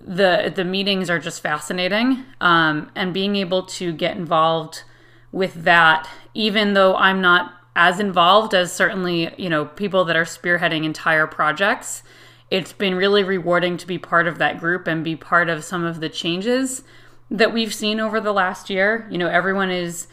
the 0.02 0.52
the 0.54 0.66
meetings 0.66 1.10
are 1.10 1.20
just 1.20 1.42
fascinating, 1.42 2.26
um, 2.42 2.92
and 2.96 3.14
being 3.14 3.36
able 3.36 3.64
to 3.64 3.94
get 3.94 4.18
involved 4.18 4.84
with 5.32 5.64
that, 5.64 6.10
even 6.34 6.74
though 6.74 6.96
I'm 6.96 7.22
not 7.22 7.54
as 7.76 8.00
involved 8.00 8.54
as 8.54 8.74
certainly 8.74 9.34
you 9.38 9.50
know 9.50 9.66
people 9.66 10.04
that 10.06 10.16
are 10.16 10.26
spearheading 10.26 10.84
entire 10.84 11.28
projects. 11.28 12.04
It's 12.52 12.74
been 12.74 12.96
really 12.96 13.24
rewarding 13.24 13.78
to 13.78 13.88
be 13.88 14.00
part 14.00 14.28
of 14.28 14.40
that 14.40 14.60
group 14.60 14.88
and 14.88 15.04
be 15.04 15.16
part 15.16 15.50
of 15.50 15.64
some 15.64 15.86
of 15.86 16.00
the 16.00 16.10
changes 16.10 16.84
that 17.30 17.54
we've 17.54 17.74
seen 17.74 18.00
over 18.00 18.20
the 18.20 18.34
last 18.34 18.70
year. 18.70 19.08
You 19.12 19.20
know, 19.20 19.28
everyone 19.28 19.70
is 19.70 20.08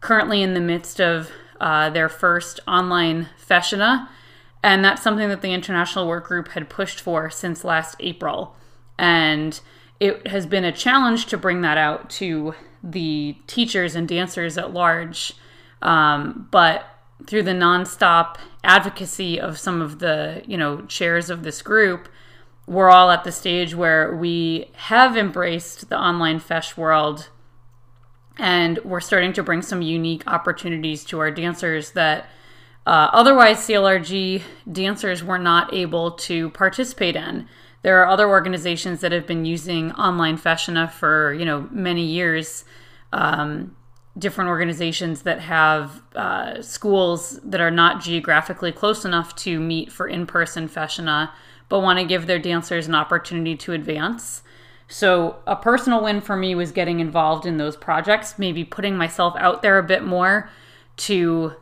currently 0.00 0.42
in 0.42 0.54
the 0.54 0.60
midst 0.60 1.00
of 1.00 1.30
uh, 1.60 1.90
their 1.90 2.08
first 2.08 2.60
online 2.66 3.28
Feiseanna, 3.48 4.08
and 4.62 4.84
that's 4.84 5.02
something 5.02 5.28
that 5.28 5.42
the 5.42 5.54
International 5.54 6.06
Work 6.06 6.26
Group 6.26 6.48
had 6.48 6.68
pushed 6.68 7.00
for 7.00 7.30
since 7.30 7.64
last 7.64 7.96
April. 8.00 8.56
And 8.98 9.58
it 10.00 10.26
has 10.26 10.44
been 10.44 10.64
a 10.64 10.72
challenge 10.72 11.26
to 11.26 11.38
bring 11.38 11.62
that 11.62 11.78
out 11.78 12.10
to 12.10 12.54
the 12.90 13.36
teachers 13.46 13.94
and 13.94 14.08
dancers 14.08 14.56
at 14.56 14.72
large. 14.72 15.34
Um, 15.82 16.48
but 16.50 16.86
through 17.26 17.42
the 17.42 17.52
nonstop 17.52 18.36
advocacy 18.62 19.40
of 19.40 19.58
some 19.58 19.82
of 19.82 19.98
the, 19.98 20.42
you 20.46 20.56
know, 20.56 20.82
chairs 20.82 21.30
of 21.30 21.42
this 21.42 21.62
group, 21.62 22.08
we're 22.66 22.90
all 22.90 23.10
at 23.10 23.24
the 23.24 23.32
stage 23.32 23.74
where 23.74 24.14
we 24.14 24.70
have 24.74 25.16
embraced 25.16 25.88
the 25.88 25.98
online 25.98 26.40
feis 26.40 26.76
world 26.76 27.28
and 28.38 28.78
we're 28.84 29.00
starting 29.00 29.32
to 29.32 29.42
bring 29.42 29.62
some 29.62 29.82
unique 29.82 30.26
opportunities 30.26 31.04
to 31.04 31.18
our 31.18 31.30
dancers 31.30 31.92
that 31.92 32.28
uh, 32.86 33.08
otherwise 33.12 33.58
CLRG 33.58 34.42
dancers 34.70 35.24
were 35.24 35.38
not 35.38 35.72
able 35.72 36.12
to 36.12 36.50
participate 36.50 37.16
in. 37.16 37.48
There 37.86 38.02
are 38.02 38.08
other 38.08 38.28
organizations 38.28 39.00
that 39.02 39.12
have 39.12 39.28
been 39.28 39.44
using 39.44 39.92
online 39.92 40.38
Feiseanna 40.38 40.90
for 40.90 41.32
you 41.32 41.44
know 41.44 41.68
many 41.70 42.04
years. 42.04 42.64
Um, 43.12 43.76
different 44.18 44.48
organizations 44.48 45.22
that 45.22 45.38
have 45.38 46.02
uh, 46.16 46.60
schools 46.62 47.38
that 47.44 47.60
are 47.60 47.70
not 47.70 48.02
geographically 48.02 48.72
close 48.72 49.04
enough 49.04 49.36
to 49.36 49.60
meet 49.60 49.92
for 49.92 50.08
in-person 50.08 50.68
Feiseanna, 50.68 51.30
but 51.68 51.78
want 51.78 52.00
to 52.00 52.04
give 52.04 52.26
their 52.26 52.40
dancers 52.40 52.88
an 52.88 52.96
opportunity 52.96 53.54
to 53.54 53.72
advance. 53.72 54.42
So 54.88 55.36
a 55.46 55.54
personal 55.54 56.02
win 56.02 56.20
for 56.20 56.34
me 56.34 56.56
was 56.56 56.72
getting 56.72 56.98
involved 56.98 57.46
in 57.46 57.56
those 57.56 57.76
projects, 57.76 58.36
maybe 58.36 58.64
putting 58.64 58.96
myself 58.96 59.36
out 59.38 59.62
there 59.62 59.78
a 59.78 59.84
bit 59.84 60.02
more 60.02 60.50
to 60.96 61.54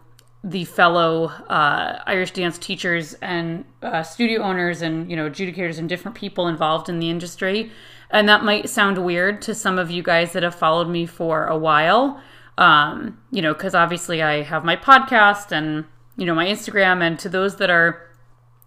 the 0.44 0.66
fellow 0.66 1.28
uh, 1.48 2.02
Irish 2.06 2.32
dance 2.32 2.58
teachers 2.58 3.14
and 3.14 3.64
uh, 3.82 4.02
studio 4.02 4.42
owners 4.42 4.82
and 4.82 5.10
you 5.10 5.16
know 5.16 5.28
adjudicators 5.28 5.78
and 5.78 5.88
different 5.88 6.14
people 6.14 6.46
involved 6.46 6.88
in 6.88 7.00
the 7.00 7.08
industry. 7.08 7.72
And 8.10 8.28
that 8.28 8.44
might 8.44 8.68
sound 8.68 8.98
weird 8.98 9.40
to 9.42 9.54
some 9.54 9.78
of 9.78 9.90
you 9.90 10.02
guys 10.02 10.34
that 10.34 10.42
have 10.42 10.54
followed 10.54 10.88
me 10.88 11.06
for 11.06 11.46
a 11.46 11.56
while, 11.56 12.20
um, 12.58 13.18
you 13.32 13.42
know, 13.42 13.54
because 13.54 13.74
obviously 13.74 14.22
I 14.22 14.42
have 14.42 14.64
my 14.64 14.76
podcast 14.76 15.50
and 15.50 15.86
you 16.16 16.26
know 16.26 16.34
my 16.34 16.46
Instagram, 16.46 17.02
and 17.02 17.18
to 17.20 17.30
those 17.30 17.56
that 17.56 17.70
are 17.70 18.10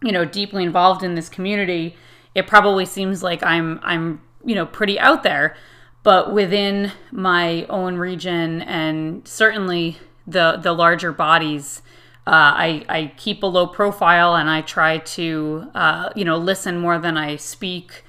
you 0.02 0.12
know 0.12 0.26
deeply 0.26 0.64
involved 0.64 1.04
in 1.04 1.14
this 1.14 1.30
community, 1.30 1.96
it 2.34 2.48
probably 2.48 2.86
seems 2.86 3.22
like 3.22 3.44
I'm 3.44 3.80
I'm 3.84 4.22
you 4.44 4.56
know 4.56 4.66
pretty 4.66 5.00
out 5.00 5.22
there. 5.22 5.56
But 6.02 6.34
within 6.34 6.92
my 7.12 7.66
own 7.66 7.98
region, 7.98 8.62
and 8.62 9.28
certainly 9.28 9.98
the 10.28 10.60
the 10.62 10.74
larger 10.74 11.12
bodies. 11.12 11.82
Uh, 12.28 12.52
I, 12.58 12.86
I 12.90 13.14
keep 13.16 13.42
a 13.42 13.46
low 13.46 13.68
profile 13.68 14.36
and 14.36 14.50
I 14.50 14.60
try 14.62 14.98
to 14.98 15.72
uh, 15.74 16.10
you 16.16 16.26
know 16.26 16.38
listen 16.38 16.78
more 16.80 17.00
than 17.00 17.18
I 17.18 17.38
speak, 17.38 18.04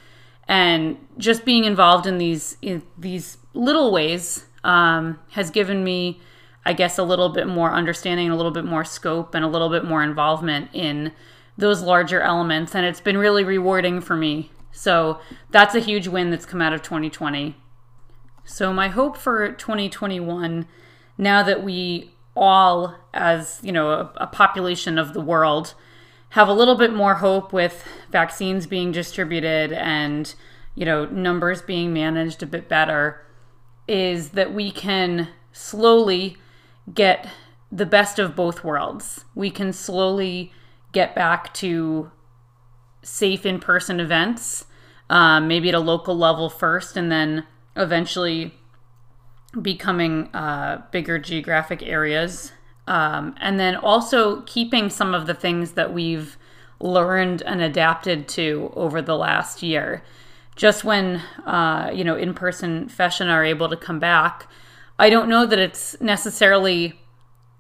and 0.49 0.99
just 1.17 1.45
being 1.45 1.65
involved 1.65 2.07
in 2.07 2.19
these 2.19 2.57
in 2.61 2.83
these 2.99 3.39
little 3.55 3.93
ways 3.93 4.47
um, 4.65 5.19
has 5.31 5.51
given 5.51 5.85
me, 5.85 6.21
I 6.65 6.73
guess, 6.73 6.99
a 6.99 7.05
little 7.05 7.29
bit 7.29 7.47
more 7.47 7.73
understanding, 7.73 8.31
a 8.31 8.37
little 8.37 8.51
bit 8.53 8.65
more 8.65 8.85
scope, 8.85 9.35
and 9.35 9.45
a 9.45 9.49
little 9.49 9.71
bit 9.71 9.85
more 9.85 10.03
involvement 10.03 10.71
in 10.73 11.13
those 11.57 11.83
larger 11.83 12.21
elements, 12.21 12.75
and 12.75 12.85
it's 12.87 13.01
been 13.01 13.19
really 13.19 13.45
rewarding 13.45 14.01
for 14.01 14.17
me. 14.17 14.51
So 14.71 15.21
that's 15.51 15.75
a 15.75 15.81
huge 15.81 16.07
win 16.07 16.31
that's 16.31 16.47
come 16.47 16.63
out 16.63 16.73
of 16.73 16.83
2020. 16.83 17.57
So 18.45 18.73
my 18.73 18.89
hope 18.89 19.17
for 19.17 19.53
2021 19.53 20.67
now 21.19 21.43
that 21.43 21.63
we 21.63 22.13
all, 22.37 22.95
as 23.13 23.59
you 23.63 23.73
know, 23.73 23.91
a, 23.91 24.13
a 24.17 24.27
population 24.29 24.97
of 24.97 25.13
the 25.13 25.21
world, 25.21 25.75
have 26.31 26.49
a 26.49 26.53
little 26.53 26.77
bit 26.77 26.93
more 26.93 27.17
hope 27.17 27.53
with 27.53 27.85
vaccines 28.11 28.67
being 28.67 28.93
distributed 28.93 29.73
and 29.73 30.35
you 30.75 30.85
know 30.85 31.07
numbers 31.07 31.61
being 31.61 31.93
managed 31.93 32.43
a 32.43 32.47
bit 32.47 32.69
better, 32.69 33.27
is 33.89 34.31
that 34.31 34.55
we 34.55 34.71
can 34.71 35.29
slowly 35.53 36.37
get 36.95 37.29
the 37.71 37.87
best 37.87 38.19
of 38.19 38.37
both 38.37 38.65
worlds. 38.65 39.25
We 39.35 39.51
can 39.51 39.73
slowly 39.73 40.53
get 40.93 41.15
back 41.15 41.53
to 41.55 42.11
safe 43.03 43.45
in 43.45 43.59
person 43.59 44.01
events, 44.01 44.67
um, 45.11 45.49
maybe 45.49 45.69
at 45.69 45.75
a 45.75 45.81
local 45.81 46.17
level 46.17 46.49
first, 46.49 46.97
and 46.97 47.11
then 47.11 47.47
eventually 47.77 48.55
becoming 49.63 50.29
uh, 50.35 50.83
bigger 50.91 51.19
geographic 51.19 51.83
areas. 51.83 52.53
Um, 52.87 53.35
and 53.39 53.61
then 53.61 53.77
also 53.77 54.43
keeping 54.43 54.89
some 54.89 55.15
of 55.15 55.27
the 55.27 55.35
things 55.35 55.73
that 55.73 55.93
we've 55.93 56.37
learned 56.81 57.43
and 57.43 57.61
adapted 57.61 58.29
to 58.29 58.73
over 58.75 59.03
the 59.03 59.17
last 59.17 59.63
year. 59.63 60.03
Just 60.57 60.85
when, 60.85 61.17
uh, 61.47 61.91
you 61.95 62.03
know, 62.05 62.17
in 62.17 62.35
person 62.35 62.89
feiseanna 62.89 63.31
are 63.31 63.45
able 63.45 63.69
to 63.69 63.77
come 63.77 63.99
back, 63.99 64.49
I 64.99 65.11
don't 65.11 65.29
know 65.29 65.47
that 65.47 65.59
it's 65.59 66.01
necessarily 66.01 66.99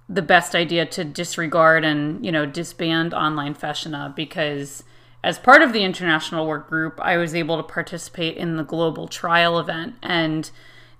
the 0.08 0.22
best 0.22 0.54
idea 0.54 0.86
to 0.86 1.04
disregard 1.04 1.84
and, 1.84 2.24
you 2.24 2.32
know, 2.32 2.46
disband 2.46 3.12
online 3.12 3.54
Feiseanna 3.54 4.14
because 4.16 4.82
as 5.22 5.38
part 5.38 5.62
of 5.62 5.72
the 5.72 5.84
international 5.84 6.46
work 6.46 6.68
group, 6.68 6.98
I 7.00 7.16
was 7.18 7.34
able 7.34 7.56
to 7.58 7.62
participate 7.62 8.36
in 8.36 8.56
the 8.56 8.64
global 8.64 9.06
trial 9.06 9.58
event 9.58 9.96
and 10.02 10.50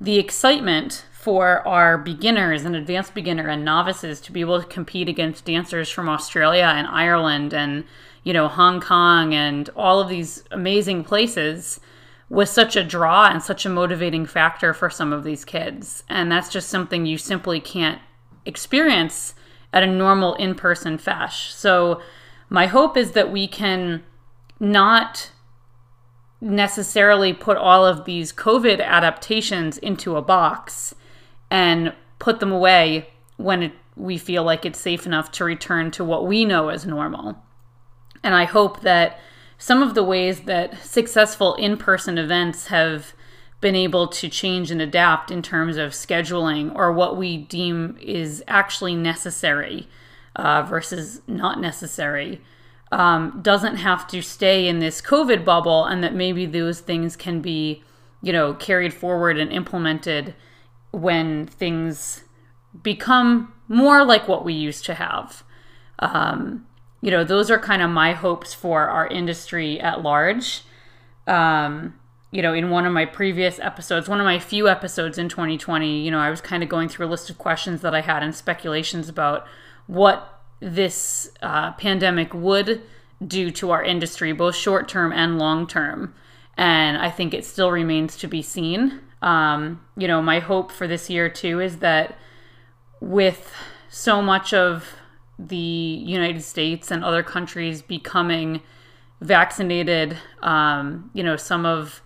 the 0.00 0.19
excitement 0.19 1.05
for 1.12 1.67
our 1.67 1.99
beginners 1.99 2.64
and 2.64 2.76
advanced 2.76 3.14
beginner 3.14 3.49
and 3.49 3.64
novices 3.64 4.21
to 4.21 4.33
be 4.33 4.40
able 4.40 4.61
to 4.61 4.67
compete 4.67 5.09
against 5.09 5.45
dancers 5.45 5.90
from 5.90 6.09
Australia 6.09 6.73
and 6.75 6.87
Ireland 6.87 7.52
and 7.52 7.85
you 8.23 8.33
know 8.33 8.49
Hong 8.49 8.81
Kong 8.81 9.35
and 9.35 9.69
all 9.76 10.00
of 10.00 10.09
these 10.09 10.45
amazing 10.50 11.05
places 11.05 11.81
was 12.31 12.50
such 12.50 12.76
a 12.76 12.85
draw 12.85 13.28
and 13.28 13.43
such 13.43 13.64
a 13.64 13.71
motivating 13.71 14.26
factor 14.26 14.75
for 14.75 14.90
some 14.90 15.12
of 15.12 15.25
these 15.25 15.45
kids. 15.45 16.05
And 16.09 16.31
that's 16.31 16.50
just 16.50 16.69
something 16.69 17.07
you 17.07 17.17
simply 17.17 17.59
can't 17.59 18.00
experience 18.45 19.35
at 19.73 19.83
a 19.83 19.87
normal 19.87 20.35
in-person 20.35 20.99
feis. 20.99 21.50
So 21.52 22.02
my 22.49 22.67
hope 22.67 22.97
is 22.97 23.12
that 23.12 23.33
we 23.33 23.49
can 23.49 24.02
not 24.61 25.31
necessarily 26.40 27.33
put 27.33 27.57
all 27.57 27.85
of 27.85 28.04
these 28.04 28.33
COVID 28.33 28.85
adaptations 28.85 29.78
into 29.78 30.16
a 30.16 30.23
box 30.23 30.95
and 31.50 31.92
put 32.18 32.40
them 32.40 32.52
away 32.52 33.11
when 33.37 33.62
it, 33.62 33.73
we 33.97 34.18
feel 34.18 34.45
like 34.45 34.64
it's 34.64 34.80
safe 34.80 35.07
enough 35.07 35.33
to 35.33 35.45
return 35.45 35.90
to 35.92 36.04
what 36.04 36.26
we 36.26 36.45
know 36.45 36.68
as 36.68 36.87
normal. 36.87 37.42
And 38.23 38.35
I 38.35 38.45
hope 38.45 38.80
that 38.83 39.18
some 39.59 39.83
of 39.83 39.95
the 39.95 40.04
ways 40.04 40.40
that 40.42 40.85
successful 40.85 41.54
in 41.57 41.76
person 41.76 42.18
events 42.18 42.68
have 42.68 43.12
been 43.61 43.75
able 43.75 44.07
to 44.07 44.28
change 44.28 44.71
and 44.71 44.80
adapt 44.80 45.33
in 45.33 45.42
terms 45.42 45.76
of 45.76 45.90
scheduling 45.90 46.73
or 46.76 46.92
what 46.92 47.16
we 47.16 47.37
deem 47.37 47.99
is 48.00 48.42
actually 48.47 48.95
necessary 48.95 49.88
uh, 50.37 50.62
versus 50.62 51.23
not 51.26 51.61
necessary 51.61 52.40
um, 52.90 53.40
doesn't 53.42 53.76
have 53.76 54.07
to 54.09 54.23
stay 54.23 54.66
in 54.66 54.78
this 54.78 55.00
COVID 55.00 55.45
bubble, 55.45 55.85
and 55.85 56.02
that 56.02 56.14
maybe 56.14 56.47
those 56.47 56.80
things 56.80 57.16
can 57.16 57.40
be, 57.40 57.83
you 58.23 58.33
know, 58.33 58.54
carried 58.54 58.95
forward 58.95 59.38
and 59.38 59.52
implemented 59.52 60.35
when 60.90 61.47
things 61.47 62.25
become 62.83 63.52
more 63.68 64.04
like 64.04 64.26
what 64.28 64.45
we 64.45 64.54
used 64.54 64.85
to 64.87 64.95
have. 64.95 65.42
Um, 65.99 66.66
you 67.00 67.11
know, 67.11 67.25
those 67.25 67.50
are 67.50 67.59
kind 67.59 67.83
of 67.83 67.90
my 67.90 68.12
hopes 68.12 68.54
for 68.54 68.88
our 68.88 69.07
industry 69.07 69.80
at 69.80 70.02
large. 70.02 70.62
Um, 71.26 71.95
you 72.30 72.42
know, 72.42 72.52
in 72.52 72.71
one 72.71 72.85
of 72.85 72.92
my 72.92 73.04
previous 73.04 73.59
episodes, 73.61 74.09
one 74.09 74.21
of 74.21 74.25
my 74.25 74.38
few 74.38 74.68
episodes 74.68 75.16
in 75.16 75.28
2020, 75.28 76.00
you 76.00 76.11
know, 76.11 76.18
I 76.18 76.30
was 76.30 76.40
kind 76.40 76.62
of 76.62 76.68
going 76.68 76.88
through 76.88 77.07
a 77.07 77.09
list 77.09 77.30
of 77.30 77.38
questions 77.38 77.80
that 77.83 77.95
I 77.95 78.00
had 78.00 78.23
and 78.23 78.35
speculations 78.35 79.09
about 79.09 79.47
what 79.87 80.38
this 80.61 81.31
uh, 81.43 81.73
pandemic 81.73 82.35
would 82.35 82.83
do 83.25 83.51
to 83.51 83.71
our 83.71 83.83
industry, 83.83 84.33
both 84.33 84.55
short 84.55 84.88
term 84.88 85.12
and 85.12 85.38
long 85.38 85.66
term. 85.66 86.14
And 86.57 86.97
I 86.99 87.11
think 87.11 87.35
it 87.35 87.44
still 87.44 87.71
remains 87.71 88.16
to 88.18 88.29
be 88.29 88.42
seen. 88.42 89.01
Um, 89.23 89.81
you 89.97 90.09
know, 90.09 90.23
my 90.23 90.40
hope 90.40 90.71
for 90.71 90.87
this 90.87 91.11
year 91.11 91.29
too 91.29 91.61
is 91.61 91.79
that 91.79 92.16
with 93.01 93.53
so 93.88 94.23
much 94.23 94.53
of 94.53 94.97
the 95.38 95.57
United 95.57 96.42
States 96.42 96.90
and 96.90 97.05
other 97.05 97.23
countries 97.23 97.81
becoming 97.83 98.61
vaccinated, 99.21 100.16
um, 100.42 101.11
you 101.14 101.23
know, 101.23 101.37
some 101.37 101.64
of 101.64 102.03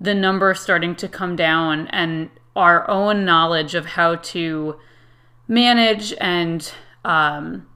the 0.00 0.14
numbers 0.14 0.60
starting 0.60 0.94
to 0.96 1.08
come 1.08 1.36
down 1.36 1.88
and 1.88 2.30
our 2.54 2.88
own 2.88 3.24
knowledge 3.24 3.74
of 3.74 3.86
how 3.86 4.16
to 4.16 4.76
manage 5.48 6.12
and 6.20 6.72
um, 7.04 7.66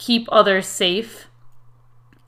keep 0.00 0.26
others 0.32 0.66
safe 0.66 1.28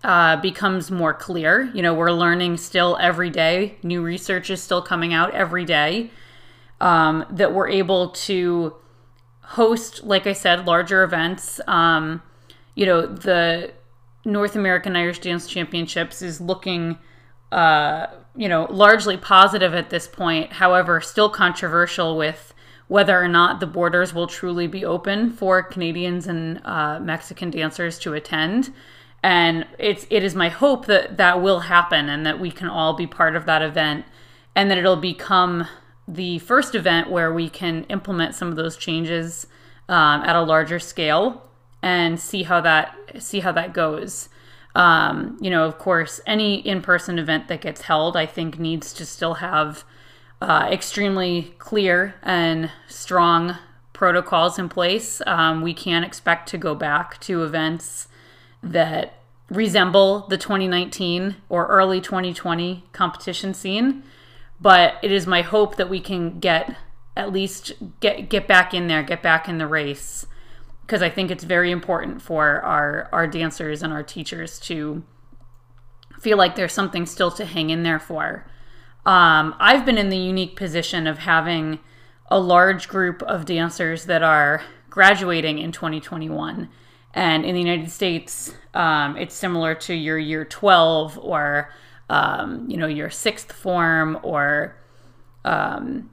uh, 0.04 0.36
becomes 0.36 0.90
more 0.90 1.14
clear. 1.14 1.70
You 1.74 1.82
know, 1.82 1.94
we're 1.94 2.12
learning 2.12 2.58
still 2.58 2.98
every 3.00 3.30
day. 3.30 3.76
New 3.82 4.02
research 4.02 4.50
is 4.50 4.62
still 4.62 4.82
coming 4.82 5.14
out 5.14 5.34
every 5.34 5.64
day. 5.64 6.10
Um, 6.80 7.24
that 7.30 7.54
we're 7.54 7.68
able 7.68 8.10
to 8.10 8.74
host, 9.40 10.04
like 10.04 10.26
I 10.26 10.34
said, 10.34 10.66
larger 10.66 11.02
events. 11.02 11.60
Um, 11.66 12.22
you 12.74 12.84
know, 12.84 13.06
the 13.06 13.72
North 14.24 14.54
American 14.54 14.94
Irish 14.94 15.20
Dance 15.20 15.46
Championships 15.46 16.20
is 16.20 16.40
looking, 16.40 16.98
uh, 17.52 18.06
you 18.36 18.48
know, 18.48 18.66
largely 18.70 19.16
positive 19.16 19.72
at 19.74 19.90
this 19.90 20.06
point. 20.06 20.54
However, 20.54 21.00
still 21.00 21.30
controversial 21.30 22.18
with 22.18 22.51
whether 22.88 23.20
or 23.20 23.28
not 23.28 23.60
the 23.60 23.66
borders 23.66 24.12
will 24.12 24.26
truly 24.26 24.66
be 24.66 24.84
open 24.84 25.30
for 25.30 25.62
Canadians 25.62 26.26
and 26.26 26.60
uh, 26.64 26.98
Mexican 27.00 27.50
dancers 27.50 27.98
to 28.00 28.14
attend. 28.14 28.72
And 29.22 29.66
it's 29.78 30.06
it 30.10 30.24
is 30.24 30.34
my 30.34 30.48
hope 30.48 30.86
that 30.86 31.16
that 31.16 31.40
will 31.40 31.60
happen 31.60 32.08
and 32.08 32.26
that 32.26 32.40
we 32.40 32.50
can 32.50 32.68
all 32.68 32.94
be 32.94 33.06
part 33.06 33.36
of 33.36 33.46
that 33.46 33.62
event 33.62 34.04
and 34.54 34.70
that 34.70 34.78
it'll 34.78 34.96
become 34.96 35.66
the 36.08 36.38
first 36.40 36.74
event 36.74 37.10
where 37.10 37.32
we 37.32 37.48
can 37.48 37.84
implement 37.84 38.34
some 38.34 38.48
of 38.48 38.56
those 38.56 38.76
changes 38.76 39.46
um, 39.88 40.22
at 40.22 40.36
a 40.36 40.42
larger 40.42 40.78
scale 40.78 41.48
and 41.82 42.18
see 42.18 42.42
how 42.42 42.60
that 42.60 42.96
see 43.18 43.40
how 43.40 43.52
that 43.52 43.72
goes. 43.72 44.28
Um, 44.74 45.36
you 45.40 45.50
know, 45.50 45.64
of 45.64 45.78
course, 45.78 46.20
any 46.26 46.66
in-person 46.66 47.18
event 47.18 47.48
that 47.48 47.60
gets 47.60 47.82
held, 47.82 48.16
I 48.16 48.24
think, 48.24 48.58
needs 48.58 48.94
to 48.94 49.04
still 49.04 49.34
have 49.34 49.84
uh, 50.42 50.68
extremely 50.72 51.54
clear 51.58 52.16
and 52.22 52.70
strong 52.88 53.56
protocols 53.92 54.58
in 54.58 54.68
place. 54.68 55.22
Um, 55.24 55.62
we 55.62 55.72
can 55.72 56.02
expect 56.02 56.48
to 56.48 56.58
go 56.58 56.74
back 56.74 57.20
to 57.20 57.44
events 57.44 58.08
that 58.60 59.20
resemble 59.48 60.26
the 60.26 60.36
2019 60.36 61.36
or 61.48 61.66
early 61.66 62.00
2020 62.00 62.84
competition 62.92 63.54
scene. 63.54 64.02
But 64.60 64.94
it 65.02 65.12
is 65.12 65.28
my 65.28 65.42
hope 65.42 65.76
that 65.76 65.88
we 65.88 66.00
can 66.00 66.40
get 66.40 66.76
at 67.16 67.32
least 67.32 67.72
get 68.00 68.28
get 68.28 68.48
back 68.48 68.74
in 68.74 68.88
there, 68.88 69.02
get 69.04 69.22
back 69.22 69.48
in 69.48 69.58
the 69.58 69.66
race, 69.68 70.26
because 70.80 71.02
I 71.02 71.10
think 71.10 71.30
it's 71.30 71.44
very 71.44 71.70
important 71.70 72.20
for 72.20 72.60
our 72.62 73.08
our 73.12 73.28
dancers 73.28 73.82
and 73.82 73.92
our 73.92 74.02
teachers 74.02 74.58
to 74.60 75.04
feel 76.20 76.36
like 76.36 76.56
there's 76.56 76.72
something 76.72 77.06
still 77.06 77.30
to 77.32 77.44
hang 77.44 77.70
in 77.70 77.84
there 77.84 78.00
for. 78.00 78.46
Um, 79.04 79.54
I've 79.58 79.84
been 79.84 79.98
in 79.98 80.10
the 80.10 80.16
unique 80.16 80.56
position 80.56 81.06
of 81.06 81.18
having 81.18 81.80
a 82.28 82.38
large 82.38 82.88
group 82.88 83.22
of 83.24 83.44
dancers 83.44 84.06
that 84.06 84.22
are 84.22 84.62
graduating 84.90 85.58
in 85.58 85.72
2021. 85.72 86.68
And 87.14 87.44
in 87.44 87.54
the 87.54 87.60
United 87.60 87.90
States, 87.90 88.54
um, 88.74 89.16
it's 89.16 89.34
similar 89.34 89.74
to 89.74 89.94
your 89.94 90.18
year 90.18 90.44
12 90.44 91.18
or, 91.18 91.70
um, 92.08 92.70
you 92.70 92.76
know, 92.76 92.86
your 92.86 93.10
sixth 93.10 93.52
form 93.52 94.18
or 94.22 94.76
um, 95.44 96.08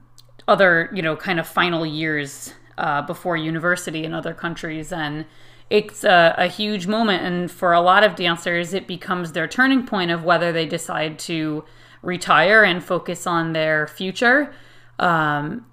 other, 0.48 0.90
you 0.92 1.00
know, 1.00 1.16
kind 1.16 1.38
of 1.38 1.46
final 1.46 1.86
years 1.86 2.52
uh, 2.76 3.02
before 3.02 3.36
university 3.36 4.04
in 4.04 4.12
other 4.12 4.34
countries. 4.34 4.92
And 4.92 5.26
it's 5.70 6.02
a, 6.02 6.34
a 6.36 6.48
huge 6.48 6.86
moment. 6.86 7.22
And 7.22 7.50
for 7.50 7.72
a 7.72 7.80
lot 7.80 8.02
of 8.02 8.16
dancers, 8.16 8.74
it 8.74 8.86
becomes 8.86 9.32
their 9.32 9.46
turning 9.46 9.86
point 9.86 10.10
of 10.10 10.24
whether 10.24 10.52
they 10.52 10.66
decide 10.66 11.18
to 11.20 11.64
retire 12.02 12.62
and 12.62 12.82
focus 12.82 13.26
on 13.26 13.52
their 13.52 13.86
future, 13.86 14.52
um, 14.98 15.66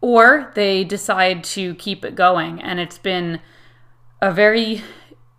or 0.00 0.52
they 0.54 0.84
decide 0.84 1.42
to 1.44 1.74
keep 1.76 2.04
it 2.04 2.14
going. 2.14 2.60
And 2.60 2.78
it's 2.80 2.98
been 2.98 3.40
a 4.20 4.30
very 4.30 4.82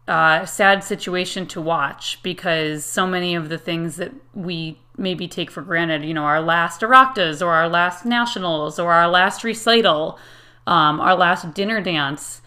uh, 0.08 0.46
sad 0.46 0.84
situation 0.84 1.48
to 1.48 1.62
watch 1.62 2.22
because 2.24 2.86
so 2.86 3.08
many 3.08 3.36
of 3.36 3.50
the 3.50 3.58
things 3.58 3.96
that 3.98 4.12
we 4.34 4.80
maybe 4.98 5.28
take 5.28 5.52
for 5.52 5.62
granted, 5.62 6.06
you 6.06 6.14
know, 6.14 6.24
our 6.24 6.42
last 6.42 6.82
Oireachtas 6.82 7.46
or 7.46 7.52
our 7.52 7.68
last 7.68 8.06
nationals 8.06 8.80
or 8.80 8.94
our 8.94 9.08
last 9.08 9.44
recital, 9.44 10.20
um, 10.68 11.00
our 11.00 11.16
last 11.16 11.54
dinner 11.54 11.82
dance, 11.82 12.42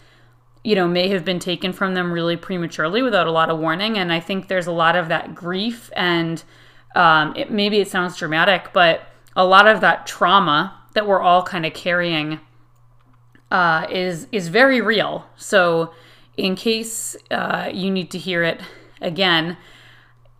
you 0.63 0.75
know, 0.75 0.87
may 0.87 1.09
have 1.09 1.23
been 1.23 1.39
taken 1.39 1.73
from 1.73 1.93
them 1.93 2.11
really 2.11 2.35
prematurely 2.35 3.01
without 3.01 3.27
a 3.27 3.31
lot 3.31 3.49
of 3.49 3.59
warning. 3.59 3.97
And 3.97 4.11
I 4.11 4.19
think 4.19 4.47
there's 4.47 4.67
a 4.67 4.71
lot 4.71 4.95
of 4.95 5.09
that 5.09 5.35
grief 5.35 5.89
and 5.95 6.43
um, 6.99 7.33
it, 7.37 7.49
maybe 7.49 7.79
it 7.79 7.87
sounds 7.87 8.17
dramatic, 8.17 8.73
but 8.73 9.03
a 9.33 9.45
lot 9.45 9.67
of 9.67 9.79
that 9.79 10.05
trauma 10.05 10.77
that 10.95 11.07
we're 11.07 11.21
all 11.21 11.43
kind 11.43 11.65
of 11.65 11.73
carrying 11.73 12.41
uh, 13.49 13.87
is 13.89 14.27
is 14.33 14.49
very 14.49 14.81
real. 14.81 15.25
So, 15.37 15.93
in 16.35 16.57
case 16.57 17.15
uh, 17.31 17.69
you 17.73 17.89
need 17.89 18.11
to 18.11 18.17
hear 18.17 18.43
it 18.43 18.59
again, 18.99 19.55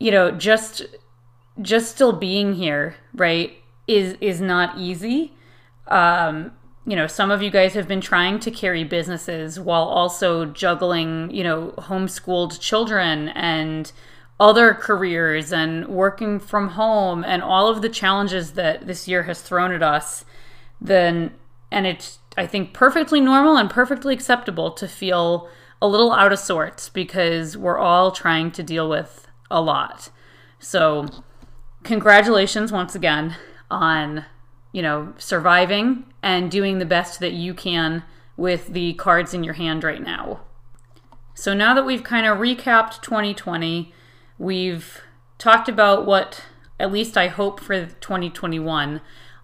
you 0.02 0.12
know, 0.12 0.32
just 0.32 0.86
just 1.62 1.95
still 1.95 2.12
being 2.12 2.56
here, 2.56 2.95
right, 3.13 3.54
is 3.88 4.17
is 4.19 4.41
not 4.41 4.78
easy. 4.78 5.32
Um, 5.88 6.52
you 6.86 6.98
know, 6.98 7.08
some 7.08 7.32
of 7.32 7.41
you 7.41 7.52
guys 7.52 7.74
have 7.76 7.88
been 7.88 8.02
trying 8.02 8.38
to 8.41 8.52
carry 8.52 8.84
businesses 8.84 9.62
while 9.62 9.84
also 9.84 10.43
juggling, 10.43 11.32
you 11.32 11.43
know, 11.45 11.74
homeschooled 11.78 12.60
children 12.60 13.30
and 13.30 13.93
other 14.39 14.73
careers 14.73 15.52
and 15.52 15.88
working 15.88 16.39
from 16.39 16.69
home 16.69 17.23
and 17.23 17.43
all 17.43 17.67
of 17.67 17.82
the 17.82 17.89
challenges 17.89 18.54
that 18.54 18.88
this 18.88 19.08
year 19.08 19.23
has 19.23 19.41
thrown 19.41 19.71
at 19.71 19.84
us. 19.84 20.23
Then, 20.80 21.32
and 21.71 21.86
it's, 21.86 22.19
I 22.38 22.47
think, 22.47 22.73
perfectly 22.73 23.19
normal 23.19 23.58
and 23.58 23.69
perfectly 23.69 24.13
acceptable 24.13 24.71
to 24.71 24.88
feel 24.88 25.49
a 25.82 25.88
little 25.88 26.12
out 26.13 26.32
of 26.32 26.39
sorts 26.39 26.89
because 26.89 27.58
we're 27.58 27.78
all 27.78 28.12
trying 28.12 28.52
to 28.52 28.63
deal 28.63 28.89
with 28.89 29.28
a 29.52 29.62
lot. 29.62 30.10
So, 30.60 31.08
congratulations 31.84 32.71
once 32.71 32.95
again 32.95 33.36
on 33.71 34.25
you 34.71 34.82
know 34.82 35.13
surviving 35.17 36.04
and 36.21 36.52
doing 36.52 36.80
the 36.80 36.86
best 36.86 37.19
that 37.19 37.34
you 37.34 37.54
can 37.54 38.04
with 38.36 38.67
the 38.67 38.93
cards 38.93 39.34
in 39.34 39.43
your 39.43 39.54
hand 39.54 39.84
right 39.84 40.02
now. 40.02 40.41
So 41.34 41.54
now 41.54 41.73
that 41.73 41.86
we've 41.86 42.04
kind 42.04 42.25
of 42.25 42.38
recapped 42.38 43.02
2020, 43.02 43.93
we've 44.39 45.02
talked 45.38 45.69
about 45.69 46.08
what 46.08 46.43
at 46.80 46.91
least 46.91 47.17
I 47.17 47.28
hope 47.28 47.60
for 47.60 47.86
2021. 47.86 49.02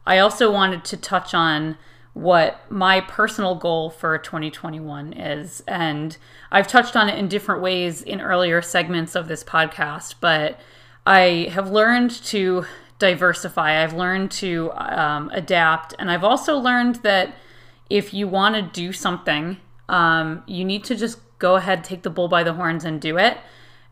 I 0.08 0.18
also 0.18 0.52
wanted 0.52 0.84
to 0.86 0.98
touch 0.98 1.34
on 1.34 1.78
what 2.14 2.62
my 2.72 3.02
personal 3.02 3.56
goal 3.56 3.90
for 3.90 4.18
2021 4.18 5.12
is. 5.14 5.62
And 5.68 6.16
I've 6.50 6.68
touched 6.68 6.96
on 6.96 7.10
it 7.10 7.20
in 7.20 7.28
different 7.28 7.62
ways 7.62 8.02
in 8.02 8.22
earlier 8.22 8.62
segments 8.62 9.16
of 9.16 9.28
this 9.28 9.44
podcast, 9.44 10.16
but 10.22 10.58
I 11.06 11.50
have 11.52 11.70
learned 11.70 12.12
to 12.28 12.66
diversify. 13.00 13.84
I've 13.84 13.94
learned 13.94 14.32
to 14.32 14.72
um, 14.76 15.30
adapt. 15.34 15.94
And 16.00 16.10
I've 16.10 16.24
also 16.24 16.58
learned 16.58 16.98
that 16.98 17.36
if 17.90 18.14
you 18.14 18.30
want 18.30 18.56
to 18.56 18.62
do 18.62 18.94
something, 18.94 19.58
um, 19.90 20.44
you 20.48 20.64
need 20.64 20.86
to 20.86 20.96
just 20.96 21.20
go 21.38 21.56
ahead, 21.56 21.84
take 21.84 22.04
the 22.04 22.10
bull 22.10 22.30
by 22.30 22.44
the 22.44 22.54
horns, 22.54 22.86
and 22.86 23.02
do 23.02 23.18
it. 23.18 23.38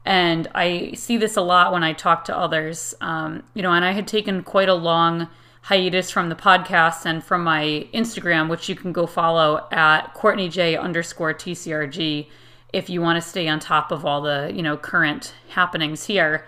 And 0.05 0.49
I 0.53 0.93
see 0.95 1.17
this 1.17 1.37
a 1.37 1.41
lot 1.41 1.71
when 1.71 1.83
I 1.83 1.93
talk 1.93 2.25
to 2.25 2.37
others. 2.37 2.93
Um, 2.99 3.43
you 3.53 3.61
know, 3.61 3.71
and 3.71 3.85
I 3.85 3.91
had 3.91 4.07
taken 4.07 4.43
quite 4.43 4.69
a 4.69 4.73
long 4.73 5.29
hiatus 5.61 6.11
from 6.11 6.27
the 6.27 6.35
podcast 6.35 7.05
and 7.05 7.23
from 7.23 7.43
my 7.43 7.87
Instagram, 7.93 8.49
which 8.49 8.67
you 8.67 8.75
can 8.75 8.91
go 8.91 9.07
follow 9.07 9.65
at 9.71 10.13
Courtney 10.13 10.49
J 10.49 10.75
underscore 10.75 11.33
TCRG 11.33 12.27
if 12.73 12.89
you 12.89 13.01
want 13.01 13.21
to 13.21 13.29
stay 13.29 13.47
on 13.47 13.59
top 13.59 13.91
of 13.91 14.05
all 14.05 14.21
the, 14.21 14.51
you 14.53 14.61
know, 14.61 14.75
current 14.75 15.33
happenings 15.49 16.05
here. 16.05 16.45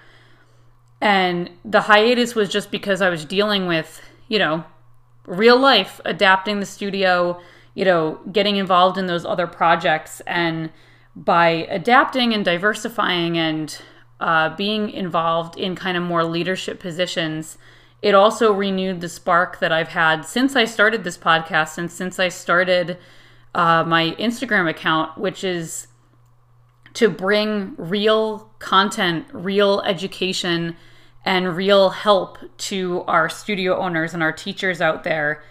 And 0.99 1.49
the 1.63 1.81
hiatus 1.81 2.35
was 2.35 2.49
just 2.49 2.71
because 2.71 3.01
I 3.01 3.09
was 3.09 3.23
dealing 3.23 3.67
with, 3.67 4.01
you 4.27 4.39
know, 4.39 4.65
real 5.25 5.57
life, 5.57 6.01
adapting 6.03 6.59
the 6.59 6.65
studio, 6.65 7.39
you 7.73 7.85
know, 7.85 8.19
getting 8.31 8.57
involved 8.57 8.97
in 8.97 9.05
those 9.05 9.25
other 9.25 9.47
projects. 9.47 10.19
And 10.21 10.71
by 11.15 11.67
adapting 11.69 12.33
and 12.33 12.43
diversifying 12.43 13.37
and 13.37 13.81
uh, 14.19 14.55
being 14.55 14.89
involved 14.89 15.57
in 15.57 15.75
kind 15.75 15.97
of 15.97 16.03
more 16.03 16.23
leadership 16.23 16.79
positions, 16.79 17.57
it 18.01 18.13
also 18.13 18.51
renewed 18.51 19.01
the 19.01 19.09
spark 19.09 19.59
that 19.59 19.71
I've 19.71 19.89
had 19.89 20.25
since 20.25 20.55
I 20.55 20.65
started 20.65 21.03
this 21.03 21.17
podcast 21.17 21.77
and 21.77 21.89
since 21.89 22.19
I 22.19 22.29
started 22.29 22.97
uh, 23.53 23.83
my 23.85 24.15
Instagram 24.19 24.69
account, 24.69 25.17
which 25.17 25.43
is 25.43 25.87
to 26.93 27.09
bring 27.09 27.75
real 27.77 28.51
content, 28.59 29.25
real 29.31 29.81
education, 29.81 30.75
and 31.25 31.55
real 31.55 31.89
help 31.89 32.37
to 32.57 33.01
our 33.07 33.27
studio 33.29 33.77
owners 33.77 34.13
and 34.13 34.21
our 34.21 34.31
teachers 34.31 34.81
out 34.81 35.03
there 35.03 35.43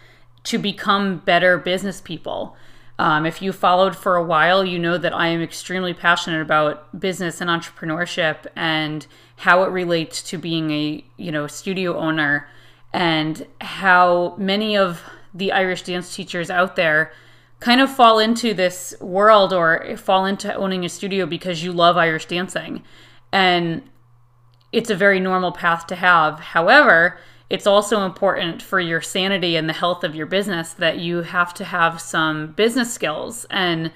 to 0.45 0.59
become 0.59 1.19
better 1.19 1.59
business 1.59 2.01
people. 2.01 2.57
Um, 2.99 3.27
if 3.27 3.43
you 3.43 3.53
followed 3.53 3.97
for 3.97 4.15
a 4.15 4.23
while, 4.23 4.65
you 4.65 4.79
know 4.79 4.99
that 4.99 5.13
I 5.13 5.29
am 5.29 5.43
extremely 5.43 5.93
passionate 5.93 6.41
about 6.41 6.99
business 6.99 7.41
and 7.41 7.51
entrepreneurship 7.51 8.47
and 8.55 9.07
how 9.37 9.65
it 9.65 9.71
relates 9.71 10.23
to 10.23 10.39
being 10.39 10.71
a 10.71 11.05
you 11.17 11.33
know 11.33 11.47
studio 11.49 11.97
owner 11.99 12.49
and 12.93 13.47
how 13.61 14.37
many 14.39 14.77
of 14.77 15.03
the 15.35 15.51
Irish 15.51 15.83
dance 15.83 16.15
teachers 16.15 16.49
out 16.49 16.77
there 16.77 17.13
kind 17.59 17.81
of 17.81 17.91
fall 17.95 18.21
into 18.21 18.55
this 18.55 18.95
world 19.01 19.53
or 19.53 19.97
fall 19.97 20.27
into 20.27 20.55
owning 20.55 20.85
a 20.85 20.89
studio 20.89 21.27
because 21.27 21.65
you 21.65 21.73
love 21.73 21.97
Irish 21.97 22.27
dancing. 22.27 22.85
And 23.33 23.83
it's 24.71 24.91
a 24.91 24.95
very 24.95 25.19
normal 25.19 25.51
path 25.51 25.87
to 25.89 25.97
have. 25.97 26.39
However, 26.39 27.19
it's 27.55 27.69
also 27.69 28.05
important 28.05 28.61
for 28.61 28.81
your 28.81 29.01
sanity 29.01 29.55
and 29.55 29.69
the 29.69 29.73
health 29.73 30.03
of 30.03 30.17
your 30.17 30.27
business 30.27 30.73
that 30.73 30.99
you 30.99 31.23
have 31.23 31.55
to 31.55 31.65
have 31.65 32.01
some 32.01 32.49
business 32.49 32.93
skills. 32.93 33.47
And 33.49 33.93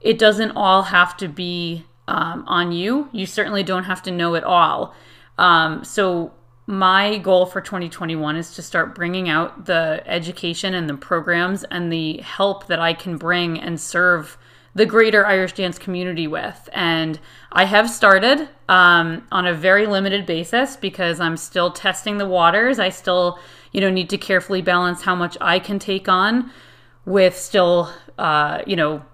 it 0.00 0.18
doesn't 0.18 0.52
all 0.52 0.84
have 0.84 1.14
to 1.18 1.28
be 1.28 1.84
um, 2.08 2.44
on 2.46 2.72
you. 2.72 3.10
You 3.12 3.26
certainly 3.26 3.62
don't 3.62 3.84
have 3.84 4.02
to 4.04 4.10
know 4.10 4.34
it 4.36 4.42
all. 4.42 4.94
Um, 5.36 5.84
so, 5.84 6.32
my 6.66 7.18
goal 7.18 7.44
for 7.44 7.60
2021 7.60 8.36
is 8.36 8.54
to 8.54 8.62
start 8.62 8.94
bringing 8.94 9.28
out 9.28 9.66
the 9.66 10.02
education 10.06 10.72
and 10.72 10.88
the 10.88 10.94
programs 10.96 11.62
and 11.64 11.92
the 11.92 12.16
help 12.22 12.68
that 12.68 12.80
I 12.80 12.94
can 12.94 13.18
bring 13.18 13.60
and 13.60 13.78
serve 13.78 14.38
the 14.74 14.86
greater 14.86 15.24
Irish 15.26 15.52
dance 15.52 15.78
community 15.78 16.26
with. 16.26 16.68
And 16.72 17.18
I 17.52 17.64
have 17.64 17.88
started 17.88 18.48
um, 18.68 19.26
on 19.30 19.46
a 19.46 19.54
very 19.54 19.86
limited 19.86 20.26
basis 20.26 20.76
because 20.76 21.20
I'm 21.20 21.36
still 21.36 21.70
testing 21.70 22.18
the 22.18 22.26
waters. 22.26 22.78
I 22.78 22.88
still, 22.88 23.38
you 23.72 23.80
know, 23.80 23.90
need 23.90 24.10
to 24.10 24.18
carefully 24.18 24.62
balance 24.62 25.02
how 25.02 25.14
much 25.14 25.36
I 25.40 25.58
can 25.58 25.78
take 25.78 26.08
on 26.08 26.50
with 27.04 27.38
still, 27.38 27.90
uh, 28.18 28.62
you 28.66 28.76
know, 28.76 29.04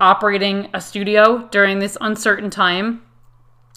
operating 0.00 0.68
a 0.74 0.80
studio 0.80 1.48
during 1.50 1.78
this 1.78 1.96
uncertain 2.00 2.50
time. 2.50 3.02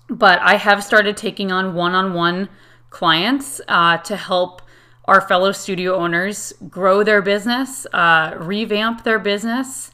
But 0.09 0.39
I 0.41 0.55
have 0.55 0.83
started 0.83 1.15
taking 1.15 1.51
on 1.51 1.75
one 1.75 1.93
on 1.93 2.13
one 2.13 2.49
clients 2.89 3.61
uh, 3.67 3.97
to 3.99 4.17
help 4.17 4.61
our 5.05 5.21
fellow 5.21 5.51
studio 5.51 5.95
owners 5.95 6.53
grow 6.67 7.03
their 7.03 7.21
business, 7.21 7.87
uh, 7.93 8.35
revamp 8.37 9.03
their 9.03 9.19
business, 9.19 9.91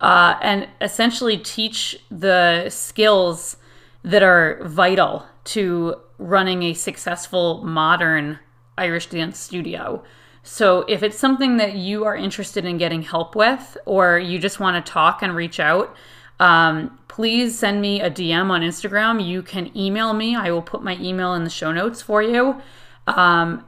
uh, 0.00 0.38
and 0.40 0.68
essentially 0.80 1.36
teach 1.36 1.98
the 2.10 2.68
skills 2.68 3.56
that 4.02 4.22
are 4.22 4.62
vital 4.64 5.26
to 5.44 5.96
running 6.18 6.62
a 6.64 6.74
successful 6.74 7.64
modern 7.64 8.38
Irish 8.76 9.06
dance 9.06 9.38
studio. 9.38 10.02
So, 10.42 10.82
if 10.88 11.02
it's 11.02 11.18
something 11.18 11.58
that 11.58 11.74
you 11.74 12.04
are 12.04 12.16
interested 12.16 12.64
in 12.64 12.78
getting 12.78 13.02
help 13.02 13.34
with, 13.34 13.76
or 13.84 14.18
you 14.18 14.38
just 14.38 14.60
want 14.60 14.84
to 14.84 14.92
talk 14.92 15.20
and 15.20 15.34
reach 15.34 15.60
out, 15.60 15.94
um, 16.40 16.98
please 17.08 17.58
send 17.58 17.80
me 17.82 18.00
a 18.00 18.10
DM 18.10 18.50
on 18.50 18.62
Instagram. 18.62 19.24
You 19.24 19.42
can 19.42 19.76
email 19.76 20.14
me. 20.14 20.36
I 20.36 20.50
will 20.50 20.62
put 20.62 20.82
my 20.82 20.96
email 20.98 21.34
in 21.34 21.44
the 21.44 21.50
show 21.50 21.72
notes 21.72 22.00
for 22.00 22.22
you. 22.22 22.62
Um, 23.06 23.64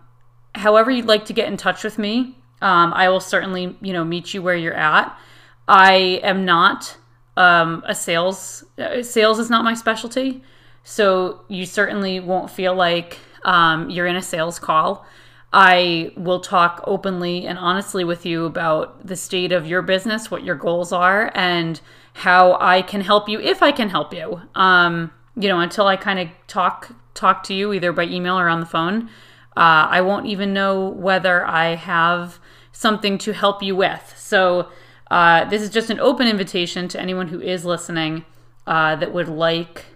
however, 0.54 0.90
you'd 0.90 1.06
like 1.06 1.26
to 1.26 1.32
get 1.32 1.48
in 1.48 1.56
touch 1.56 1.84
with 1.84 1.98
me, 1.98 2.36
um, 2.62 2.92
I 2.92 3.08
will 3.08 3.20
certainly, 3.20 3.76
you 3.80 3.92
know, 3.92 4.04
meet 4.04 4.34
you 4.34 4.42
where 4.42 4.56
you're 4.56 4.74
at. 4.74 5.18
I 5.68 6.20
am 6.22 6.44
not 6.44 6.96
um, 7.36 7.82
a 7.86 7.94
sales. 7.94 8.64
Uh, 8.78 9.02
sales 9.02 9.38
is 9.38 9.50
not 9.50 9.64
my 9.64 9.74
specialty, 9.74 10.42
so 10.82 11.42
you 11.48 11.66
certainly 11.66 12.20
won't 12.20 12.50
feel 12.50 12.74
like 12.74 13.18
um, 13.44 13.90
you're 13.90 14.06
in 14.06 14.16
a 14.16 14.22
sales 14.22 14.58
call. 14.58 15.06
I 15.52 16.12
will 16.16 16.40
talk 16.40 16.84
openly 16.86 17.46
and 17.46 17.58
honestly 17.58 18.04
with 18.04 18.24
you 18.24 18.44
about 18.44 19.04
the 19.04 19.16
state 19.16 19.50
of 19.50 19.66
your 19.66 19.82
business, 19.82 20.30
what 20.30 20.44
your 20.44 20.54
goals 20.54 20.92
are, 20.92 21.32
and 21.34 21.80
how 22.14 22.56
I 22.60 22.82
can 22.82 23.00
help 23.00 23.28
you 23.28 23.40
if 23.40 23.62
I 23.62 23.72
can 23.72 23.88
help 23.88 24.14
you. 24.14 24.40
Um, 24.54 25.10
you 25.36 25.48
know, 25.48 25.60
until 25.60 25.86
I 25.86 25.96
kind 25.96 26.18
of 26.20 26.28
talk 26.46 26.92
talk 27.14 27.42
to 27.44 27.54
you 27.54 27.72
either 27.72 27.92
by 27.92 28.04
email 28.04 28.38
or 28.38 28.48
on 28.48 28.60
the 28.60 28.66
phone, 28.66 29.08
uh, 29.56 29.88
I 29.90 30.00
won't 30.00 30.26
even 30.26 30.52
know 30.52 30.88
whether 30.88 31.44
I 31.44 31.74
have 31.74 32.38
something 32.72 33.18
to 33.18 33.32
help 33.32 33.62
you 33.62 33.74
with. 33.74 34.14
So 34.16 34.68
uh, 35.10 35.44
this 35.46 35.62
is 35.62 35.70
just 35.70 35.90
an 35.90 35.98
open 35.98 36.28
invitation 36.28 36.88
to 36.88 37.00
anyone 37.00 37.28
who 37.28 37.40
is 37.40 37.64
listening 37.64 38.24
uh, 38.66 38.94
that 38.96 39.12
would 39.12 39.28
like 39.28 39.86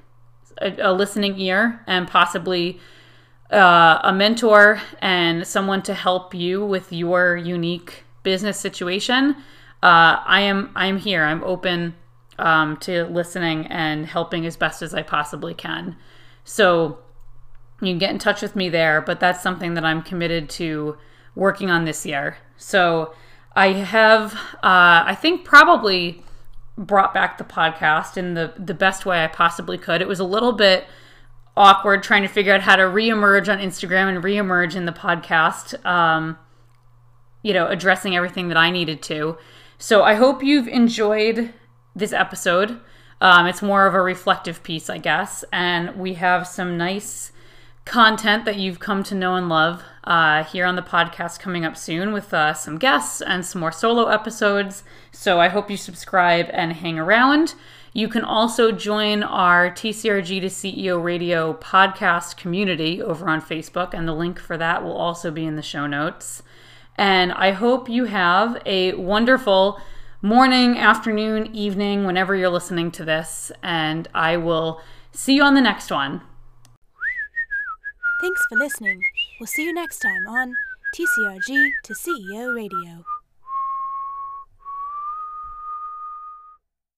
a, 0.61 0.75
a, 0.81 0.93
listening 0.93 1.39
ear 1.39 1.81
and 1.87 2.09
possibly 2.09 2.81
uh, 3.53 4.01
a 4.03 4.13
mentor 4.13 4.81
and 5.01 5.47
someone 5.47 5.83
to 5.83 5.95
help 5.95 6.35
you 6.35 6.65
with 6.65 6.93
your 6.93 7.37
unique 7.37 8.05
business 8.23 8.59
situation. 8.59 9.37
Uh, 9.83 10.19
I 10.25 10.41
am 10.41 10.73
I 10.75 10.87
am 10.87 10.99
here. 10.99 11.25
I'm 11.25 11.45
open 11.45 11.95
um, 12.39 12.77
to 12.79 13.05
listening 13.05 13.67
and 13.67 14.07
helping 14.07 14.47
as 14.47 14.57
best 14.57 14.83
as 14.83 14.95
I 14.95 15.03
possibly 15.03 15.55
can. 15.55 15.97
So 16.43 16.99
you 17.81 17.89
can 17.89 17.99
get 17.99 18.11
in 18.11 18.19
touch 18.19 18.43
with 18.43 18.57
me 18.57 18.69
there, 18.69 19.01
but 19.01 19.21
that's 19.21 19.43
something 19.43 19.75
that 19.75 19.85
I'm 19.85 20.03
committed 20.03 20.49
to 20.51 20.97
working 21.35 21.71
on 21.71 21.85
this 21.85 22.05
year. 22.07 22.39
So 22.57 23.15
I 23.57 23.69
have, 23.73 24.35
uh, 24.35 25.05
I 25.07 25.17
think, 25.21 25.45
probably 25.45 26.23
brought 26.77 27.15
back 27.15 27.39
the 27.39 27.45
podcast 27.45 28.17
in 28.17 28.35
the 28.35 28.53
the 28.59 28.75
best 28.75 29.07
way 29.07 29.23
I 29.23 29.29
possibly 29.29 29.79
could. 29.79 30.03
It 30.03 30.09
was 30.09 30.21
a 30.21 30.25
little 30.25 30.53
bit 30.53 30.87
awkward 31.57 32.03
trying 32.03 32.23
to 32.23 32.29
figure 32.29 32.53
out 32.53 32.63
how 32.63 32.75
to 32.77 32.83
reemerge 32.83 33.49
on 33.49 33.61
Instagram 33.61 34.15
and 34.15 34.25
reemerge 34.25 34.75
in 34.75 34.87
the 34.87 34.93
podcast. 34.93 35.85
Um, 35.87 36.37
you 37.43 37.53
know, 37.53 37.69
addressing 37.69 38.17
everything 38.17 38.49
that 38.49 38.57
I 38.57 38.71
needed 38.71 39.03
to. 39.03 39.37
So 39.79 40.03
I 40.03 40.15
hope 40.15 40.43
you've 40.43 40.67
enjoyed 40.67 41.53
this 41.95 42.13
episode. 42.13 42.81
Um, 43.21 43.47
it's 43.47 43.63
more 43.63 43.87
of 43.87 43.95
a 43.95 44.01
reflective 44.01 44.63
piece, 44.63 44.89
I 44.91 44.99
guess, 44.99 45.45
and 45.53 45.95
we 45.97 46.15
have 46.15 46.49
some 46.49 46.77
nice 46.77 47.33
content 47.85 48.47
that 48.47 48.57
you've 48.57 48.81
come 48.81 49.03
to 49.05 49.15
know 49.15 49.35
and 49.35 49.49
love 49.49 49.83
uh, 50.05 50.45
here 50.45 50.67
on 50.67 50.77
the 50.77 50.83
podcast 50.83 51.41
coming 51.41 51.65
up 51.65 51.77
soon 51.77 52.13
with 52.13 52.33
uh, 52.33 52.55
some 52.55 52.79
guests 52.79 53.21
and 53.21 53.45
some 53.45 53.61
more 53.61 53.73
solo 53.73 54.07
episodes. 54.07 54.85
So 55.13 55.41
I 55.41 55.49
hope 55.49 55.71
you 55.71 55.77
subscribe 55.77 56.47
and 56.51 56.73
hang 56.75 56.99
around. 56.99 57.55
You 57.93 58.09
can 58.09 58.23
also 58.23 58.73
join 58.73 59.23
our 59.23 59.71
TCRG 59.71 60.41
to 60.41 60.49
CEO 60.49 61.03
radio 61.03 61.55
podcast 61.55 62.37
community 62.37 63.01
over 63.01 63.29
on 63.29 63.41
Facebook, 63.41 63.95
and 63.95 64.07
the 64.07 64.13
link 64.13 64.41
for 64.41 64.57
that 64.57 64.83
will 64.83 64.97
also 64.97 65.31
be 65.31 65.45
in 65.45 65.57
the 65.57 65.63
show 65.63 65.87
notes. 65.87 66.43
And 66.97 67.33
I 67.33 67.53
hope 67.53 67.89
you 67.89 68.07
have 68.07 68.61
a 68.67 68.95
wonderful 68.95 69.81
morning, 70.23 70.77
afternoon, 70.77 71.55
evening, 71.55 72.05
whenever 72.05 72.35
you're 72.35 72.51
listening 72.51 72.91
to 72.93 73.05
this. 73.05 73.53
And 73.63 74.09
I 74.13 74.37
will 74.37 74.81
see 75.13 75.35
you 75.35 75.45
on 75.45 75.55
the 75.55 75.61
next 75.61 75.91
one. 75.91 76.23
Thanks 78.21 78.47
for 78.49 78.59
listening. 78.59 79.03
We'll 79.41 79.49
see 79.49 79.65
you 79.65 79.73
next 79.75 79.99
time 79.99 80.27
on 80.29 80.55
TCRG 80.95 81.71
to 81.85 81.93
CEO 81.93 82.55
Radio. 82.55 83.05